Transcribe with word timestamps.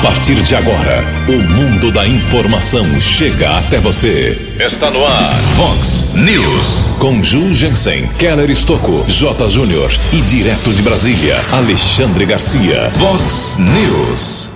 A 0.00 0.02
partir 0.02 0.42
de 0.42 0.56
agora, 0.56 1.04
o 1.28 1.42
mundo 1.52 1.92
da 1.92 2.08
informação 2.08 2.86
chega 2.98 3.58
até 3.58 3.78
você. 3.78 4.56
Está 4.58 4.90
no 4.90 5.04
ar, 5.04 5.34
Fox 5.54 6.14
News. 6.14 6.96
Com 6.98 7.22
Ju 7.22 7.54
Jensen, 7.54 8.08
Keller 8.18 8.48
Estocco, 8.48 9.04
J. 9.06 9.50
Júnior 9.50 9.92
e 10.10 10.22
direto 10.22 10.72
de 10.72 10.80
Brasília, 10.80 11.38
Alexandre 11.52 12.24
Garcia. 12.24 12.90
Fox 12.92 13.58
News. 13.58 14.48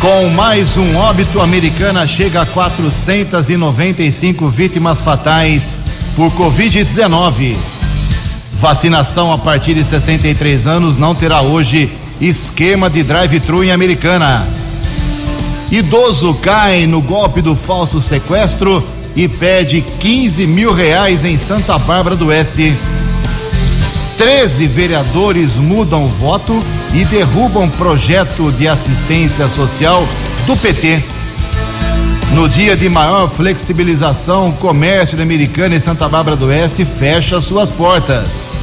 Com 0.00 0.28
mais 0.28 0.76
um 0.76 0.98
óbito, 0.98 1.40
a 1.40 1.44
americana 1.44 2.06
chega 2.06 2.42
a 2.42 2.46
495 2.46 4.48
vítimas 4.50 5.00
fatais 5.00 5.80
por 6.14 6.30
Covid-19. 6.30 7.56
Vacinação 8.52 9.32
a 9.32 9.38
partir 9.38 9.74
de 9.74 9.82
63 9.82 10.68
anos 10.68 10.96
não 10.96 11.12
terá 11.12 11.42
hoje 11.42 11.90
esquema 12.20 12.88
de 12.88 13.02
drive-thru 13.02 13.64
em 13.64 13.72
Americana. 13.72 14.46
Idoso 15.70 16.34
cai 16.34 16.86
no 16.86 17.02
golpe 17.02 17.42
do 17.42 17.56
falso 17.56 18.00
sequestro 18.00 18.82
e 19.16 19.28
pede 19.28 19.80
15 19.80 20.46
mil 20.46 20.72
reais 20.72 21.24
em 21.24 21.36
Santa 21.36 21.78
Bárbara 21.78 22.16
do 22.16 22.26
Oeste. 22.26 22.76
13 24.16 24.66
vereadores 24.68 25.56
mudam 25.56 26.06
voto 26.06 26.58
e 26.94 27.04
derrubam 27.04 27.68
projeto 27.68 28.52
de 28.52 28.68
assistência 28.68 29.48
social 29.48 30.06
do 30.46 30.56
PT. 30.56 31.02
No 32.32 32.48
dia 32.48 32.76
de 32.76 32.88
maior 32.88 33.28
flexibilização, 33.28 34.48
o 34.48 34.52
comércio 34.54 35.20
americano 35.20 35.74
em 35.74 35.80
Santa 35.80 36.08
Bárbara 36.08 36.36
do 36.36 36.46
Oeste 36.46 36.84
fecha 36.84 37.40
suas 37.40 37.70
portas. 37.70 38.53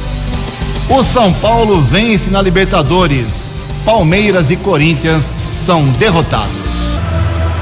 O 0.94 1.02
São 1.02 1.32
Paulo 1.32 1.80
vence 1.80 2.30
na 2.30 2.42
Libertadores. 2.42 3.50
Palmeiras 3.82 4.50
e 4.50 4.56
Corinthians 4.56 5.34
são 5.50 5.88
derrotados. 5.92 6.52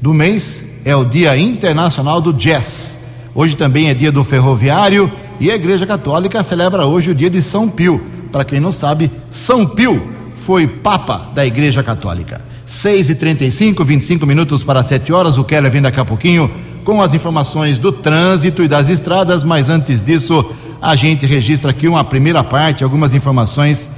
do 0.00 0.12
mês, 0.12 0.66
é 0.84 0.94
o 0.94 1.06
Dia 1.06 1.38
Internacional 1.38 2.20
do 2.20 2.34
Jazz. 2.34 3.00
Hoje 3.34 3.56
também 3.56 3.88
é 3.88 3.94
dia 3.94 4.12
do 4.12 4.22
ferroviário 4.24 5.10
e 5.38 5.50
a 5.50 5.54
Igreja 5.54 5.86
Católica 5.86 6.42
celebra 6.42 6.84
hoje 6.84 7.12
o 7.12 7.14
dia 7.14 7.30
de 7.30 7.40
São 7.40 7.66
Pio. 7.66 7.98
Para 8.30 8.44
quem 8.44 8.60
não 8.60 8.72
sabe, 8.72 9.10
São 9.30 9.66
Pio 9.66 10.19
foi 10.50 10.66
Papa 10.66 11.30
da 11.32 11.46
Igreja 11.46 11.80
Católica. 11.80 12.40
6 12.66 13.10
e 13.10 13.14
35 13.14 13.84
25 13.84 14.26
minutos 14.26 14.64
para 14.64 14.82
7 14.82 15.12
horas. 15.12 15.38
O 15.38 15.44
Keller 15.44 15.70
vem 15.70 15.80
daqui 15.80 16.00
a 16.00 16.04
pouquinho 16.04 16.50
com 16.82 17.00
as 17.00 17.14
informações 17.14 17.78
do 17.78 17.92
trânsito 17.92 18.60
e 18.60 18.66
das 18.66 18.88
estradas, 18.88 19.44
mas 19.44 19.70
antes 19.70 20.02
disso 20.02 20.44
a 20.82 20.96
gente 20.96 21.24
registra 21.24 21.70
aqui 21.70 21.86
uma 21.86 22.02
primeira 22.02 22.42
parte, 22.42 22.82
algumas 22.82 23.14
informações 23.14 23.88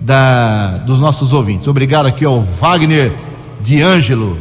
da, 0.00 0.78
dos 0.78 1.00
nossos 1.00 1.32
ouvintes. 1.32 1.66
Obrigado 1.66 2.06
aqui 2.06 2.24
ao 2.24 2.40
Wagner 2.40 3.12
D'Angelo. 3.60 4.38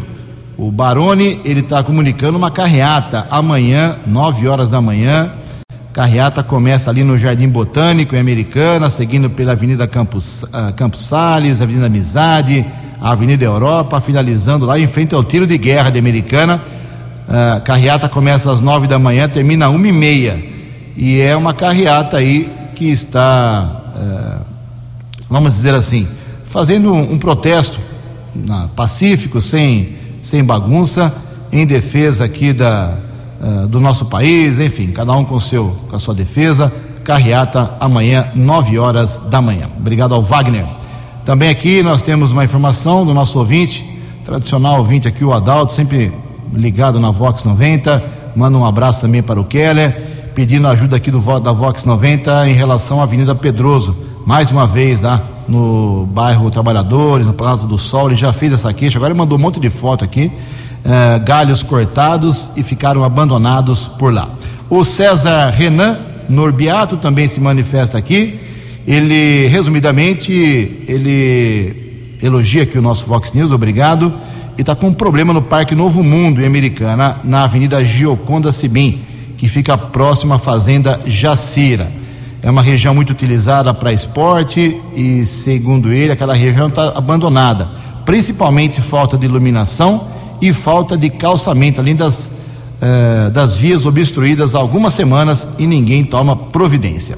O 0.56 0.70
Barone, 0.70 1.42
ele 1.44 1.62
está 1.62 1.82
comunicando 1.82 2.38
uma 2.38 2.52
carreata 2.52 3.26
amanhã, 3.32 3.96
9 4.06 4.48
horas 4.48 4.70
da 4.70 4.80
manhã. 4.80 5.32
Carreata 5.96 6.44
começa 6.44 6.90
ali 6.90 7.06
no 7.06 7.18
Jardim 7.18 7.48
Botânico, 7.48 8.18
em 8.18 8.20
Americana, 8.20 8.90
seguindo 8.90 9.30
pela 9.30 9.54
Avenida 9.54 9.88
Campos, 9.88 10.44
uh, 10.44 10.74
Campos 10.76 11.06
Sales, 11.06 11.62
Avenida 11.62 11.86
Amizade, 11.86 12.66
Avenida 13.00 13.46
Europa, 13.46 14.02
finalizando 14.02 14.66
lá 14.66 14.78
em 14.78 14.88
frente 14.88 15.16
ao 15.16 15.24
tiro 15.24 15.48
de 15.48 15.58
guerra 15.58 15.90
de 15.90 15.98
Americana. 15.98 16.62
Uh, 17.30 17.62
carreata 17.62 18.10
começa 18.10 18.52
às 18.52 18.60
9 18.60 18.88
da 18.88 19.00
manhã, 19.00 19.30
termina 19.30 19.68
às 19.68 19.74
1 19.74 19.86
e 19.86 19.92
meia 19.94 20.44
e 20.98 21.22
é 21.22 21.34
uma 21.34 21.54
carreata 21.54 22.18
aí 22.18 22.52
que 22.76 22.92
está, 22.92 23.82
é, 23.96 24.38
vamos 25.30 25.54
dizer 25.54 25.74
assim, 25.74 26.10
fazendo 26.46 26.92
um, 26.94 27.14
um 27.14 27.18
protesto 27.18 27.80
na, 28.36 28.68
pacífico, 28.68 29.40
sem, 29.40 29.96
sem 30.22 30.44
bagunça, 30.44 31.14
em 31.54 31.66
defesa 31.66 32.26
aqui 32.26 32.52
da, 32.52 32.98
é, 33.46 33.68
do 33.68 33.80
nosso 33.80 34.06
país, 34.06 34.58
enfim, 34.58 34.88
cada 34.88 35.14
um 35.14 35.24
com, 35.24 35.40
seu, 35.40 35.78
com 35.88 35.96
a 35.96 36.00
sua 36.00 36.16
defesa. 36.16 36.74
Carreata 37.04 37.72
amanhã, 37.80 38.28
9 38.34 38.80
horas 38.80 39.20
da 39.30 39.40
manhã. 39.40 39.70
Obrigado 39.78 40.16
ao 40.16 40.24
Wagner. 40.24 40.66
Também 41.24 41.50
aqui 41.50 41.84
nós 41.84 42.02
temos 42.02 42.32
uma 42.32 42.44
informação 42.44 43.06
do 43.06 43.14
nosso 43.14 43.38
ouvinte, 43.38 43.86
tradicional 44.26 44.80
ouvinte 44.80 45.08
aqui, 45.08 45.24
o 45.24 45.32
Adalto, 45.32 45.74
sempre 45.74 46.12
ligado 46.52 47.00
na 47.00 47.12
Vox 47.12 47.44
90. 47.44 48.04
Manda 48.36 48.58
um 48.58 48.66
abraço 48.66 49.02
também 49.02 49.22
para 49.22 49.40
o 49.40 49.46
Keller 49.46 50.16
pedindo 50.36 50.68
ajuda 50.68 50.98
aqui 50.98 51.10
do 51.10 51.40
da 51.40 51.54
Vox 51.54 51.86
90 51.86 52.50
em 52.50 52.54
relação 52.54 53.00
à 53.00 53.04
Avenida 53.04 53.34
Pedroso. 53.34 53.96
Mais 54.26 54.52
uma 54.52 54.68
vez 54.68 55.02
lá 55.02 55.22
no 55.48 56.06
bairro 56.08 56.52
Trabalhadores, 56.52 57.26
no 57.26 57.32
Planalto 57.32 57.66
do 57.66 57.78
Sol, 57.78 58.08
ele 58.08 58.16
já 58.16 58.34
fez 58.34 58.52
essa 58.52 58.74
queixa, 58.74 58.98
agora 58.98 59.14
ele 59.14 59.18
mandou 59.18 59.38
um 59.38 59.42
monte 59.42 59.62
de 59.62 59.70
foto 59.70 60.04
aqui, 60.04 60.30
eh, 60.86 61.20
galhos 61.20 61.64
cortados 61.64 62.52
e 62.56 62.64
ficaram 62.64 63.04
abandonados 63.04 63.88
por 63.88 64.14
lá. 64.14 64.30
O 64.70 64.84
César 64.84 65.50
Renan 65.50 65.98
Norbiato 66.30 66.98
também 66.98 67.28
se 67.28 67.40
manifesta 67.40 67.98
aqui. 67.98 68.40
Ele, 68.88 69.48
resumidamente, 69.48 70.32
ele 70.88 72.18
elogia 72.22 72.64
aqui 72.64 72.78
o 72.78 72.82
nosso 72.82 73.06
Vox 73.06 73.34
News, 73.34 73.52
obrigado. 73.52 74.14
E 74.58 74.62
está 74.62 74.76
com 74.76 74.88
um 74.88 74.94
problema 74.94 75.34
no 75.34 75.42
Parque 75.42 75.76
Novo 75.76 76.04
Mundo, 76.04 76.42
em 76.42 76.46
Americana, 76.46 77.18
na 77.24 77.44
Avenida 77.44 77.84
Gioconda 77.84 78.52
Sibim 78.52 79.02
que 79.38 79.48
fica 79.48 79.78
próximo 79.78 80.34
à 80.34 80.40
fazenda 80.40 81.00
Jacira. 81.06 81.92
É 82.42 82.50
uma 82.50 82.62
região 82.62 82.94
muito 82.94 83.12
utilizada 83.12 83.74
para 83.74 83.92
esporte 83.92 84.80
e, 84.96 85.26
segundo 85.26 85.92
ele, 85.92 86.12
aquela 86.12 86.34
região 86.34 86.68
está 86.68 86.90
abandonada, 86.90 87.68
principalmente 88.06 88.82
falta 88.82 89.18
de 89.18 89.26
iluminação 89.26 90.08
e 90.42 90.54
falta 90.54 90.98
de 90.98 91.10
calçamento, 91.10 91.82
além 91.82 91.96
das, 91.96 92.32
eh, 92.82 93.30
das 93.32 93.58
vias 93.58 93.86
obstruídas 93.86 94.56
há 94.56 94.60
algumas 94.60 94.94
semanas 94.94 95.48
e 95.58 95.68
ninguém 95.68 96.04
toma 96.04 96.36
providência. 96.36 97.18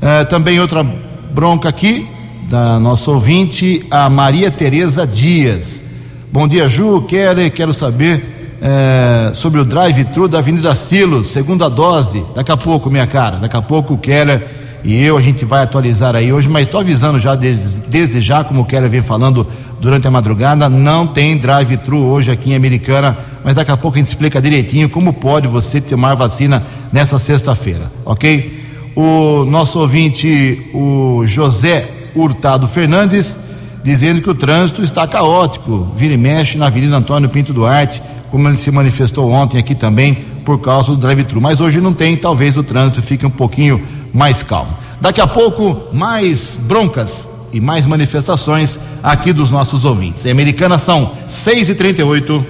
Eh, 0.00 0.24
também 0.24 0.60
outra 0.60 0.84
bronca 1.32 1.68
aqui 1.68 2.08
da 2.48 2.80
nossa 2.80 3.10
ouvinte, 3.10 3.86
a 3.90 4.10
Maria 4.10 4.50
Tereza 4.50 5.06
Dias. 5.06 5.84
Bom 6.32 6.48
dia, 6.48 6.68
Ju. 6.68 7.02
Quero, 7.02 7.50
quero 7.50 7.72
saber 7.72 8.40
é, 8.60 9.30
sobre 9.34 9.60
o 9.60 9.64
drive-thru 9.64 10.28
da 10.28 10.38
Avenida 10.38 10.74
Silos, 10.74 11.28
segunda 11.28 11.68
dose. 11.70 12.24
Daqui 12.34 12.52
a 12.52 12.56
pouco, 12.56 12.90
minha 12.90 13.06
cara, 13.06 13.38
daqui 13.38 13.56
a 13.56 13.62
pouco 13.62 13.96
Keller 13.96 14.59
e 14.82 15.02
eu, 15.02 15.16
a 15.16 15.20
gente 15.20 15.44
vai 15.44 15.62
atualizar 15.62 16.16
aí 16.16 16.32
hoje, 16.32 16.48
mas 16.48 16.66
estou 16.66 16.80
avisando 16.80 17.18
já 17.18 17.34
desde, 17.34 17.88
desde, 17.88 18.20
já, 18.20 18.42
como 18.42 18.62
o 18.62 18.64
Keller 18.64 18.88
vem 18.88 19.02
falando 19.02 19.46
durante 19.80 20.06
a 20.06 20.10
madrugada, 20.10 20.68
não 20.68 21.06
tem 21.06 21.36
drive-thru 21.36 21.98
hoje 21.98 22.30
aqui 22.30 22.52
em 22.52 22.56
Americana, 22.56 23.16
mas 23.44 23.54
daqui 23.54 23.70
a 23.70 23.76
pouco 23.76 23.96
a 23.96 24.00
gente 24.00 24.08
explica 24.08 24.40
direitinho 24.40 24.88
como 24.88 25.12
pode 25.12 25.48
você 25.48 25.80
tomar 25.80 26.14
vacina 26.14 26.62
nessa 26.92 27.18
sexta-feira, 27.18 27.90
ok? 28.04 28.60
O 28.94 29.44
nosso 29.44 29.78
ouvinte, 29.78 30.70
o 30.74 31.22
José 31.24 31.88
Hurtado 32.14 32.66
Fernandes, 32.66 33.38
dizendo 33.82 34.20
que 34.20 34.30
o 34.30 34.34
trânsito 34.34 34.82
está 34.82 35.06
caótico, 35.06 35.88
vira 35.96 36.14
e 36.14 36.18
mexe 36.18 36.58
na 36.58 36.66
Avenida 36.66 36.96
Antônio 36.96 37.28
Pinto 37.28 37.52
Duarte, 37.52 38.02
como 38.30 38.48
ele 38.48 38.56
se 38.56 38.70
manifestou 38.70 39.30
ontem 39.30 39.58
aqui 39.58 39.74
também, 39.74 40.14
por 40.44 40.60
causa 40.60 40.92
do 40.92 40.96
drive-thru. 40.96 41.40
Mas 41.40 41.60
hoje 41.60 41.80
não 41.80 41.92
tem, 41.92 42.16
talvez 42.16 42.56
o 42.56 42.62
trânsito 42.62 43.02
fique 43.02 43.26
um 43.26 43.30
pouquinho 43.30 43.82
mais 44.12 44.42
calmo. 44.42 44.72
Daqui 45.00 45.20
a 45.20 45.26
pouco, 45.26 45.94
mais 45.94 46.58
broncas 46.60 47.28
e 47.52 47.60
mais 47.60 47.86
manifestações 47.86 48.78
aqui 49.02 49.32
dos 49.32 49.50
nossos 49.50 49.84
ouvintes. 49.84 50.24
Em 50.26 50.30
Americana 50.30 50.78
são 50.78 51.12
6 51.26 51.70
e 51.70 51.74
38 51.74 52.46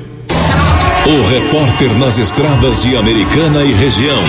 O 1.06 1.28
repórter 1.28 1.96
nas 1.98 2.18
estradas 2.18 2.82
de 2.82 2.96
Americana 2.96 3.62
e 3.64 3.72
região, 3.72 4.22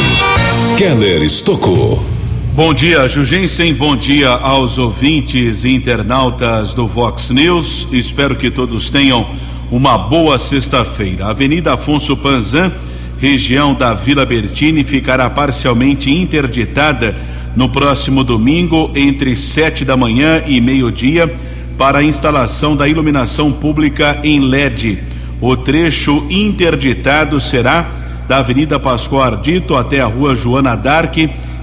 Keller 0.77 1.23
Estocou. 1.23 2.20
Bom 2.53 2.73
dia, 2.73 3.07
Jugensen. 3.07 3.73
Bom 3.73 3.95
dia 3.95 4.29
aos 4.29 4.77
ouvintes 4.77 5.63
e 5.63 5.69
internautas 5.69 6.73
do 6.73 6.85
Vox 6.85 7.29
News. 7.29 7.87
Espero 7.93 8.35
que 8.35 8.51
todos 8.51 8.89
tenham 8.89 9.25
uma 9.71 9.97
boa 9.97 10.37
sexta-feira. 10.37 11.27
Avenida 11.27 11.75
Afonso 11.75 12.15
Panzan, 12.17 12.69
região 13.17 13.73
da 13.73 13.93
Vila 13.93 14.25
Bertini, 14.25 14.83
ficará 14.83 15.29
parcialmente 15.29 16.11
interditada 16.11 17.15
no 17.55 17.69
próximo 17.69 18.21
domingo, 18.21 18.91
entre 18.95 19.33
sete 19.37 19.85
da 19.85 19.95
manhã 19.95 20.43
e 20.45 20.59
meio-dia, 20.59 21.33
para 21.77 21.99
a 21.99 22.03
instalação 22.03 22.75
da 22.75 22.85
iluminação 22.85 23.49
pública 23.49 24.19
em 24.25 24.41
LED. 24.41 25.01
O 25.39 25.55
trecho 25.55 26.27
interditado 26.29 27.39
será 27.39 27.89
da 28.27 28.39
Avenida 28.39 28.77
Pascoal 28.77 29.23
Ardito 29.23 29.73
até 29.73 30.01
a 30.01 30.05
Rua 30.05 30.35
Joana 30.35 30.75
Dark 30.75 31.15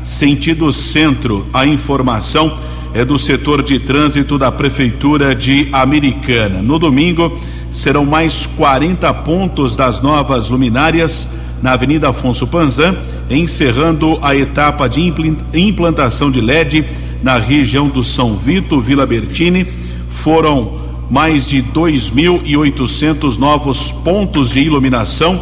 sentido 0.08 0.72
centro. 0.72 1.46
A 1.52 1.66
informação 1.66 2.56
é 2.94 3.04
do 3.04 3.18
setor 3.18 3.62
de 3.62 3.78
trânsito 3.78 4.38
da 4.38 4.50
Prefeitura 4.50 5.34
de 5.34 5.68
Americana. 5.70 6.62
No 6.62 6.78
domingo, 6.78 7.38
serão 7.70 8.06
mais 8.06 8.46
40 8.46 9.12
pontos 9.14 9.76
das 9.76 10.00
novas 10.00 10.48
luminárias 10.48 11.28
na 11.62 11.72
Avenida 11.72 12.08
Afonso 12.08 12.46
Panzan, 12.46 12.96
encerrando 13.28 14.18
a 14.22 14.34
etapa 14.34 14.88
de 14.88 15.12
implantação 15.52 16.30
de 16.30 16.40
LED 16.40 16.86
na 17.22 17.36
região 17.36 17.88
do 17.88 18.02
São 18.02 18.34
Vito, 18.34 18.80
Vila 18.80 19.04
Bertini. 19.04 19.66
Foram 20.08 20.78
mais 21.10 21.46
de 21.46 21.62
2.800 21.62 23.36
novos 23.36 23.92
pontos 23.92 24.50
de 24.50 24.60
iluminação, 24.60 25.40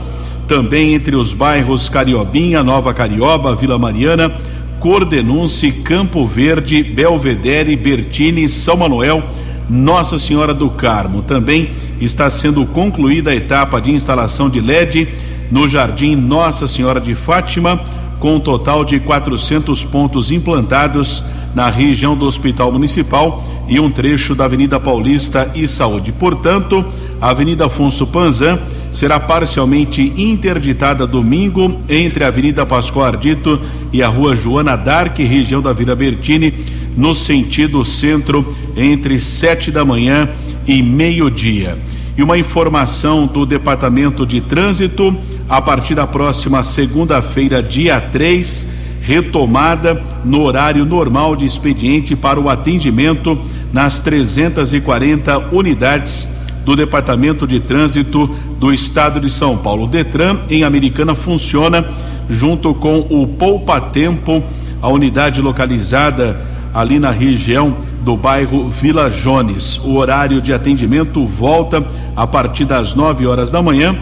também 0.48 0.94
entre 0.94 1.14
os 1.14 1.32
bairros 1.32 1.88
Cariobinha, 1.88 2.62
Nova 2.62 2.92
Carioba, 2.92 3.54
Vila 3.54 3.78
Mariana, 3.78 4.32
Cordenunce, 4.80 5.72
Campo 5.72 6.26
Verde, 6.26 6.82
Belvedere, 6.82 7.76
Bertini, 7.76 8.48
São 8.48 8.76
Manuel, 8.76 9.22
Nossa 9.68 10.18
Senhora 10.18 10.54
do 10.54 10.70
Carmo. 10.70 11.22
Também 11.22 11.70
está 12.00 12.28
sendo 12.30 12.64
concluída 12.66 13.30
a 13.30 13.34
etapa 13.34 13.80
de 13.80 13.90
instalação 13.90 14.48
de 14.48 14.60
LED 14.60 15.08
no 15.50 15.68
Jardim 15.68 16.14
Nossa 16.14 16.66
Senhora 16.66 17.00
de 17.00 17.14
Fátima, 17.14 17.80
com 18.18 18.36
um 18.36 18.40
total 18.40 18.84
de 18.84 18.98
400 19.00 19.84
pontos 19.84 20.30
implantados 20.30 21.22
na 21.54 21.68
região 21.70 22.16
do 22.16 22.26
Hospital 22.26 22.70
Municipal 22.72 23.44
e 23.68 23.80
um 23.80 23.90
trecho 23.90 24.34
da 24.34 24.44
Avenida 24.44 24.78
Paulista 24.78 25.50
e 25.54 25.66
Saúde. 25.66 26.12
Portanto, 26.12 26.84
Avenida 27.20 27.66
Afonso 27.66 28.06
Panzan 28.06 28.58
será 28.96 29.20
parcialmente 29.20 30.14
interditada 30.16 31.06
domingo 31.06 31.82
entre 31.86 32.24
a 32.24 32.28
Avenida 32.28 32.64
Pascoal 32.64 33.04
Ardito 33.04 33.60
e 33.92 34.02
a 34.02 34.08
Rua 34.08 34.34
Joana 34.34 34.74
Dark, 34.74 35.18
região 35.18 35.60
da 35.60 35.70
Vila 35.74 35.94
Bertini, 35.94 36.54
no 36.96 37.14
sentido 37.14 37.84
centro, 37.84 38.56
entre 38.74 39.20
sete 39.20 39.70
da 39.70 39.84
manhã 39.84 40.30
e 40.66 40.82
meio-dia. 40.82 41.76
E 42.16 42.22
uma 42.22 42.38
informação 42.38 43.26
do 43.26 43.44
Departamento 43.44 44.24
de 44.24 44.40
Trânsito, 44.40 45.14
a 45.46 45.60
partir 45.60 45.94
da 45.94 46.06
próxima 46.06 46.64
segunda-feira, 46.64 47.62
dia 47.62 48.00
3, 48.00 48.66
retomada 49.02 50.02
no 50.24 50.40
horário 50.40 50.86
normal 50.86 51.36
de 51.36 51.44
expediente 51.44 52.16
para 52.16 52.40
o 52.40 52.48
atendimento 52.48 53.38
nas 53.74 54.00
340 54.00 55.50
unidades 55.52 56.26
do 56.66 56.74
Departamento 56.74 57.46
de 57.46 57.60
Trânsito 57.60 58.28
do 58.58 58.72
Estado 58.72 59.20
de 59.20 59.30
São 59.30 59.56
Paulo. 59.56 59.84
O 59.84 59.88
Detran 59.88 60.38
em 60.48 60.64
Americana 60.64 61.14
funciona 61.14 61.84
junto 62.28 62.74
com 62.74 63.06
o 63.10 63.26
Poupa 63.26 63.80
Tempo, 63.80 64.42
a 64.80 64.88
unidade 64.88 65.40
localizada 65.40 66.40
ali 66.74 66.98
na 66.98 67.10
região 67.10 67.74
do 68.02 68.16
bairro 68.16 68.68
Vila 68.68 69.10
Jones. 69.10 69.78
O 69.78 69.96
horário 69.96 70.40
de 70.40 70.52
atendimento 70.52 71.24
volta 71.26 71.84
a 72.14 72.26
partir 72.26 72.64
das 72.64 72.94
9 72.94 73.26
horas 73.26 73.50
da 73.50 73.62
manhã. 73.62 73.96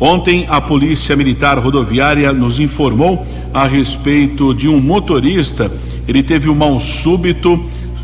Ontem, 0.00 0.46
a 0.48 0.60
Polícia 0.60 1.16
Militar 1.16 1.58
Rodoviária 1.58 2.32
nos 2.32 2.60
informou 2.60 3.26
a 3.52 3.66
respeito 3.66 4.54
de 4.54 4.68
um 4.68 4.80
motorista. 4.80 5.72
Ele 6.06 6.22
teve 6.22 6.48
um 6.48 6.54
mal 6.54 6.78
súbito 6.78 7.60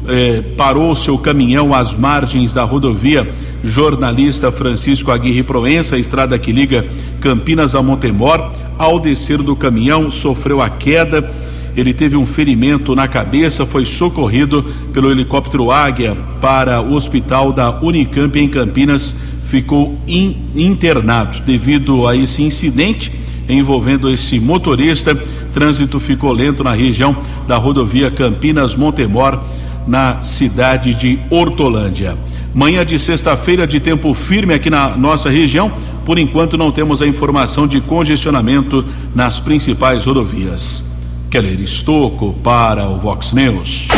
eh, 0.06 0.42
parou 0.56 0.94
seu 0.94 1.16
caminhão 1.16 1.72
às 1.72 1.94
margens 1.94 2.52
da 2.52 2.64
rodovia 2.64 3.26
jornalista 3.64 4.52
Francisco 4.52 5.10
Aguirre 5.10 5.42
Proença, 5.42 5.98
estrada 5.98 6.38
que 6.38 6.52
liga 6.52 6.84
Campinas 7.20 7.74
a 7.74 7.82
Montemor. 7.82 8.52
Ao 8.78 9.00
descer 9.00 9.38
do 9.38 9.56
caminhão, 9.56 10.10
sofreu 10.10 10.60
a 10.60 10.68
queda. 10.68 11.28
Ele 11.76 11.92
teve 11.92 12.16
um 12.16 12.26
ferimento 12.26 12.94
na 12.94 13.08
cabeça, 13.08 13.66
foi 13.66 13.84
socorrido 13.84 14.62
pelo 14.92 15.10
helicóptero 15.10 15.70
Águia 15.70 16.16
para 16.40 16.80
o 16.80 16.94
hospital 16.94 17.52
da 17.52 17.70
Unicamp 17.80 18.38
em 18.38 18.48
Campinas. 18.48 19.16
Ficou 19.44 19.98
in, 20.06 20.36
internado 20.54 21.40
devido 21.40 22.06
a 22.06 22.16
esse 22.16 22.42
incidente 22.42 23.10
envolvendo 23.48 24.10
esse 24.10 24.38
motorista. 24.38 25.14
Trânsito 25.52 26.00
ficou 26.00 26.32
lento 26.32 26.64
na 26.64 26.72
região 26.72 27.16
da 27.46 27.56
rodovia 27.56 28.10
Campinas-Montemor 28.10 29.40
na 29.86 30.22
cidade 30.22 30.94
de 30.94 31.18
Hortolândia. 31.30 32.16
Manhã 32.54 32.84
de 32.84 32.98
sexta-feira 33.00 33.66
de 33.66 33.80
tempo 33.80 34.14
firme 34.14 34.54
aqui 34.54 34.70
na 34.70 34.96
nossa 34.96 35.28
região. 35.28 35.72
Por 36.06 36.18
enquanto 36.18 36.56
não 36.56 36.70
temos 36.70 37.02
a 37.02 37.06
informação 37.06 37.66
de 37.66 37.80
congestionamento 37.80 38.84
nas 39.12 39.40
principais 39.40 40.04
rodovias. 40.04 40.84
Keller 41.30 41.60
Estocco 41.60 42.32
para 42.44 42.86
o 42.88 42.96
Vox 42.96 43.32
News. 43.32 43.88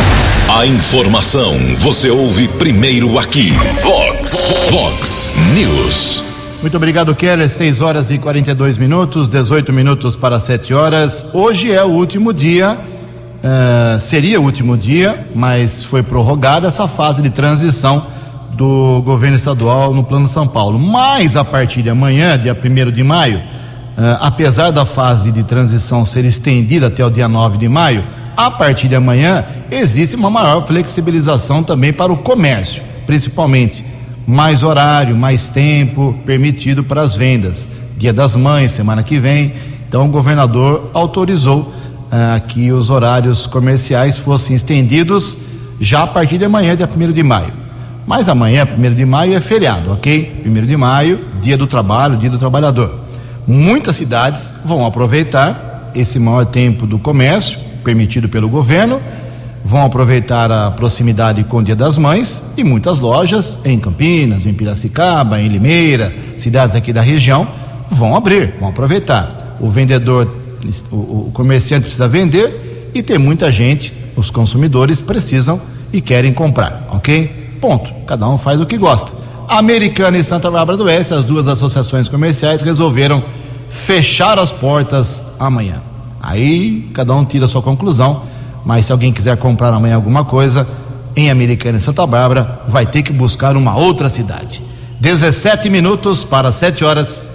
A 0.49 0.65
informação 0.65 1.55
você 1.77 2.09
ouve 2.09 2.47
primeiro 2.47 3.19
aqui. 3.19 3.51
Vox, 3.83 4.43
Vox 4.71 5.29
News. 5.53 6.23
Muito 6.61 6.75
obrigado, 6.75 7.13
Keller. 7.13 7.49
6 7.49 7.81
horas 7.81 8.09
e 8.09 8.17
42 8.17 8.79
minutos, 8.79 9.29
18 9.29 9.71
minutos 9.71 10.15
para 10.15 10.39
7 10.39 10.73
horas. 10.73 11.29
Hoje 11.31 11.71
é 11.71 11.83
o 11.83 11.89
último 11.89 12.33
dia 12.33 12.75
Uh, 13.37 14.01
seria 14.01 14.41
o 14.41 14.43
último 14.43 14.75
dia, 14.75 15.25
mas 15.35 15.85
foi 15.85 16.01
prorrogada 16.01 16.67
essa 16.67 16.87
fase 16.87 17.21
de 17.21 17.29
transição 17.29 18.07
do 18.57 19.03
governo 19.03 19.35
estadual 19.35 19.93
no 19.93 20.03
Plano 20.03 20.27
São 20.27 20.47
Paulo. 20.47 20.79
Mas 20.79 21.35
a 21.35 21.45
partir 21.45 21.83
de 21.83 21.91
amanhã, 21.91 22.37
dia 22.37 22.57
1 22.57 22.91
de 22.91 23.03
maio, 23.03 23.37
uh, 23.37 24.17
apesar 24.19 24.71
da 24.71 24.83
fase 24.83 25.31
de 25.31 25.43
transição 25.43 26.03
ser 26.03 26.25
estendida 26.25 26.87
até 26.87 27.05
o 27.05 27.09
dia 27.09 27.27
9 27.27 27.59
de 27.59 27.69
maio, 27.69 28.03
a 28.35 28.49
partir 28.49 28.87
de 28.87 28.95
amanhã 28.95 29.45
existe 29.69 30.15
uma 30.15 30.31
maior 30.31 30.65
flexibilização 30.65 31.61
também 31.61 31.93
para 31.93 32.11
o 32.11 32.17
comércio, 32.17 32.81
principalmente 33.05 33.85
mais 34.25 34.63
horário, 34.63 35.15
mais 35.15 35.49
tempo 35.49 36.15
permitido 36.25 36.83
para 36.83 37.01
as 37.01 37.15
vendas. 37.15 37.67
Dia 37.95 38.11
das 38.11 38.35
Mães, 38.35 38.71
semana 38.71 39.01
que 39.03 39.19
vem. 39.19 39.53
Então 39.87 40.05
o 40.05 40.09
governador 40.09 40.91
autorizou 40.93 41.73
ah, 42.11 42.39
que 42.45 42.71
os 42.71 42.89
horários 42.89 43.47
comerciais 43.47 44.19
fossem 44.19 44.55
estendidos 44.55 45.37
já 45.79 46.03
a 46.03 46.07
partir 46.07 46.37
de 46.37 46.45
amanhã, 46.45 46.75
dia 46.75 46.89
1 46.93 47.11
de 47.11 47.23
maio. 47.23 47.66
Mas 48.07 48.29
amanhã, 48.29 48.65
1 48.65 48.95
de 48.95 49.05
maio, 49.05 49.35
é 49.35 49.41
feriado, 49.41 49.91
ok? 49.91 50.41
1 50.45 50.65
de 50.65 50.77
maio, 50.77 51.19
dia 51.41 51.57
do 51.57 51.67
trabalho, 51.67 52.15
dia 52.15 52.29
do 52.29 52.39
trabalhador. 52.39 53.01
Muitas 53.45 53.97
cidades 53.97 54.53
vão 54.63 54.85
aproveitar 54.85 55.91
esse 55.93 56.17
maior 56.17 56.45
tempo 56.45 56.87
do 56.87 56.97
comércio, 56.97 57.59
permitido 57.83 58.29
pelo 58.29 58.47
governo, 58.47 59.01
vão 59.63 59.85
aproveitar 59.85 60.49
a 60.49 60.71
proximidade 60.71 61.43
com 61.43 61.57
o 61.57 61.63
Dia 61.63 61.75
das 61.75 61.97
Mães 61.97 62.43
e 62.55 62.63
muitas 62.63 62.99
lojas 62.99 63.57
em 63.65 63.77
Campinas, 63.77 64.45
em 64.45 64.53
Piracicaba, 64.53 65.41
em 65.41 65.49
Limeira, 65.49 66.13
cidades 66.37 66.75
aqui 66.75 66.93
da 66.93 67.01
região, 67.01 67.45
vão 67.91 68.15
abrir, 68.15 68.53
vão 68.57 68.69
aproveitar. 68.69 69.57
O 69.59 69.69
vendedor, 69.69 70.33
o 70.91 71.29
comerciante 71.33 71.83
precisa 71.83 72.07
vender 72.07 72.89
e 72.93 73.03
tem 73.03 73.17
muita 73.17 73.51
gente, 73.51 73.93
os 74.15 74.29
consumidores 74.29 75.01
precisam 75.01 75.59
e 75.91 75.99
querem 75.99 76.31
comprar, 76.31 76.87
ok? 76.93 77.46
Ponto. 77.59 77.91
Cada 78.05 78.27
um 78.27 78.37
faz 78.37 78.59
o 78.61 78.65
que 78.65 78.77
gosta. 78.77 79.11
Americana 79.47 80.17
e 80.17 80.23
Santa 80.23 80.51
Bárbara 80.51 80.77
do 80.77 80.83
Oeste, 80.85 81.13
as 81.13 81.23
duas 81.23 81.47
associações 81.47 82.09
comerciais, 82.09 82.61
resolveram 82.61 83.23
fechar 83.69 84.37
as 84.37 84.51
portas 84.51 85.23
amanhã. 85.39 85.81
Aí 86.21 86.89
cada 86.93 87.13
um 87.13 87.23
tira 87.23 87.45
a 87.45 87.47
sua 87.47 87.61
conclusão, 87.61 88.23
mas 88.65 88.85
se 88.85 88.91
alguém 88.91 89.13
quiser 89.13 89.37
comprar 89.37 89.73
amanhã 89.73 89.95
alguma 89.95 90.25
coisa, 90.25 90.67
em 91.15 91.31
Americana 91.31 91.77
e 91.77 91.81
Santa 91.81 92.05
Bárbara, 92.05 92.61
vai 92.67 92.85
ter 92.85 93.01
que 93.01 93.13
buscar 93.13 93.55
uma 93.55 93.75
outra 93.75 94.09
cidade. 94.09 94.61
17 94.99 95.69
minutos 95.69 96.23
para 96.23 96.51
7 96.51 96.83
horas. 96.83 97.25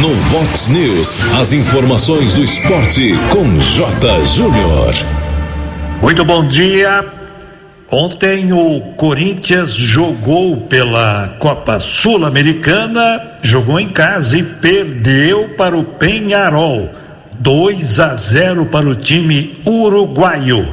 No 0.00 0.14
Vox 0.14 0.68
News, 0.68 1.16
as 1.38 1.52
informações 1.52 2.32
do 2.32 2.42
esporte 2.42 3.14
com 3.30 3.58
J. 3.58 4.24
Júnior. 4.26 4.94
Muito 6.00 6.24
bom 6.24 6.46
dia. 6.46 7.17
Ontem 7.90 8.52
o 8.52 8.80
Corinthians 8.98 9.72
jogou 9.72 10.58
pela 10.58 11.36
Copa 11.38 11.80
Sul-Americana, 11.80 13.18
jogou 13.40 13.80
em 13.80 13.88
casa 13.88 14.36
e 14.36 14.42
perdeu 14.42 15.54
para 15.56 15.74
o 15.74 15.82
Penharol. 15.82 16.94
2 17.40 17.98
a 17.98 18.14
0 18.14 18.66
para 18.66 18.86
o 18.86 18.94
time 18.94 19.58
uruguaio. 19.66 20.70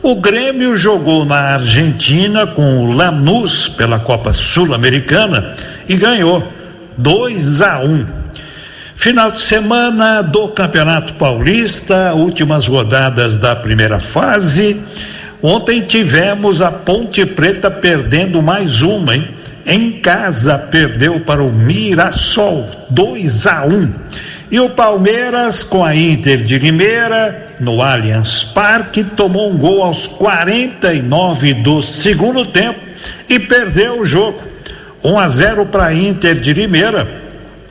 O 0.00 0.14
Grêmio 0.14 0.76
jogou 0.76 1.24
na 1.24 1.54
Argentina 1.54 2.46
com 2.46 2.84
o 2.84 2.92
Lanús 2.92 3.68
pela 3.68 3.98
Copa 3.98 4.32
Sul-Americana 4.32 5.56
e 5.88 5.96
ganhou 5.96 6.46
2 6.96 7.60
a 7.60 7.80
1. 7.80 8.06
Final 8.94 9.32
de 9.32 9.40
semana 9.40 10.22
do 10.22 10.46
Campeonato 10.46 11.14
Paulista, 11.14 12.14
últimas 12.14 12.68
rodadas 12.68 13.36
da 13.36 13.56
primeira 13.56 13.98
fase. 13.98 14.80
Ontem 15.42 15.80
tivemos 15.80 16.62
a 16.62 16.70
Ponte 16.70 17.26
Preta 17.26 17.68
perdendo 17.68 18.40
mais 18.40 18.80
uma, 18.80 19.16
hein? 19.16 19.28
Em 19.66 19.92
casa 20.00 20.56
perdeu 20.56 21.18
para 21.18 21.42
o 21.42 21.52
Mirassol 21.52 22.68
2 22.90 23.46
a 23.48 23.66
1. 23.66 23.70
Um. 23.72 23.92
E 24.52 24.60
o 24.60 24.70
Palmeiras 24.70 25.64
com 25.64 25.84
a 25.84 25.96
Inter 25.96 26.44
de 26.44 26.58
Limeira 26.58 27.56
no 27.58 27.82
Allianz 27.82 28.44
Parque 28.44 29.02
tomou 29.02 29.50
um 29.50 29.56
gol 29.56 29.82
aos 29.82 30.06
49 30.06 31.54
do 31.54 31.82
segundo 31.82 32.44
tempo 32.46 32.78
e 33.28 33.40
perdeu 33.40 34.00
o 34.00 34.06
jogo. 34.06 34.40
1 35.02 35.18
a 35.18 35.28
0 35.28 35.66
para 35.66 35.86
a 35.86 35.94
Inter 35.94 36.38
de 36.38 36.52
Limeira, 36.52 37.08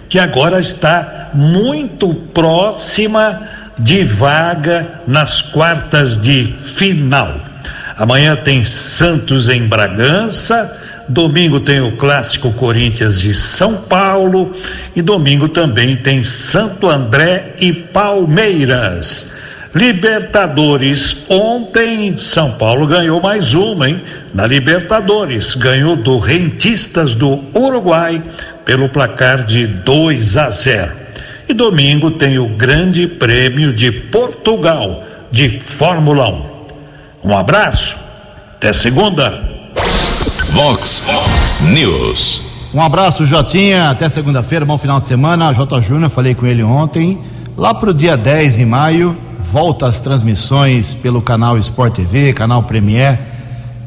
que 0.09 0.19
agora 0.19 0.59
está 0.59 1.29
muito 1.33 2.13
próxima 2.13 3.47
de 3.77 4.03
vaga 4.03 5.01
nas 5.07 5.41
quartas 5.41 6.17
de 6.17 6.53
final. 6.57 7.50
Amanhã 7.97 8.35
tem 8.35 8.63
Santos 8.65 9.49
em 9.49 9.63
Bragança, 9.67 10.77
domingo 11.09 11.59
tem 11.59 11.81
o 11.81 11.97
clássico 11.97 12.51
Corinthians 12.53 13.23
e 13.23 13.33
São 13.33 13.75
Paulo 13.75 14.53
e 14.95 15.01
domingo 15.01 15.47
também 15.49 15.95
tem 15.95 16.23
Santo 16.23 16.89
André 16.89 17.55
e 17.59 17.73
Palmeiras. 17.73 19.31
Libertadores, 19.73 21.25
ontem 21.29 22.17
São 22.17 22.51
Paulo 22.51 22.85
ganhou 22.85 23.21
mais 23.21 23.53
uma, 23.53 23.89
hein? 23.89 24.01
Na 24.33 24.45
Libertadores, 24.45 25.55
ganhou 25.55 25.95
do 25.95 26.19
Rentistas 26.19 27.15
do 27.15 27.41
Uruguai 27.55 28.21
pelo 28.65 28.89
placar 28.89 29.45
de 29.45 29.67
2 29.67 30.35
a 30.35 30.49
0. 30.49 30.91
E 31.47 31.53
domingo 31.53 32.11
tem 32.11 32.37
o 32.37 32.47
Grande 32.47 33.07
Prêmio 33.07 33.73
de 33.73 33.91
Portugal 33.91 35.05
de 35.31 35.59
Fórmula 35.59 36.29
1. 36.29 36.50
Um 37.23 37.35
abraço, 37.37 37.95
até 38.55 38.73
segunda. 38.73 39.43
Vox 40.51 41.03
News. 41.73 42.41
Um 42.73 42.81
abraço, 42.81 43.25
Jotinha, 43.25 43.89
até 43.89 44.09
segunda-feira, 44.09 44.65
bom 44.65 44.77
final 44.77 44.99
de 44.99 45.07
semana. 45.07 45.53
J. 45.53 45.81
Júnior, 45.81 46.09
falei 46.09 46.33
com 46.33 46.45
ele 46.45 46.63
ontem. 46.63 47.19
Lá 47.57 47.73
pro 47.73 47.93
dia 47.93 48.17
10 48.17 48.55
de 48.55 48.65
maio, 48.65 49.15
volta 49.39 49.85
as 49.85 50.01
transmissões 50.01 50.93
pelo 50.93 51.21
canal 51.21 51.57
Sport 51.57 51.95
TV, 51.95 52.33
canal 52.33 52.63
Premier. 52.63 53.19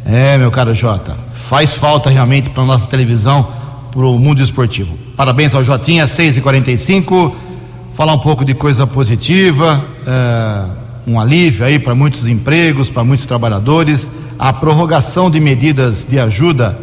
É, 0.07 0.39
meu 0.39 0.51
caro 0.51 0.75
Jota, 0.75 1.17
faz 1.33 1.75
falta 1.75 2.11
realmente 2.11 2.51
para 2.51 2.65
nossa 2.65 2.87
televisão, 2.87 3.47
para 3.91 4.07
o 4.07 4.19
mundo 4.19 4.43
esportivo. 4.43 4.97
Parabéns 5.17 5.55
ao 5.55 5.65
Jotinha, 5.65 6.07
6 6.07 6.37
e 6.37 6.41
45 6.41 7.35
falar 7.95 8.13
um 8.13 8.19
pouco 8.19 8.45
de 8.45 8.55
coisa 8.55 8.87
positiva, 8.87 9.83
é, 10.07 10.65
um 11.07 11.21
alívio 11.21 11.65
aí 11.67 11.79
para 11.79 11.95
muitos 11.95 12.27
empregos, 12.27 12.91
para 12.91 13.05
muitos 13.05 13.27
trabalhadores. 13.27 14.11
A 14.39 14.53
prorrogação 14.53 15.31
de 15.31 15.39
medidas 15.41 16.05
de 16.09 16.19
ajuda 16.19 16.79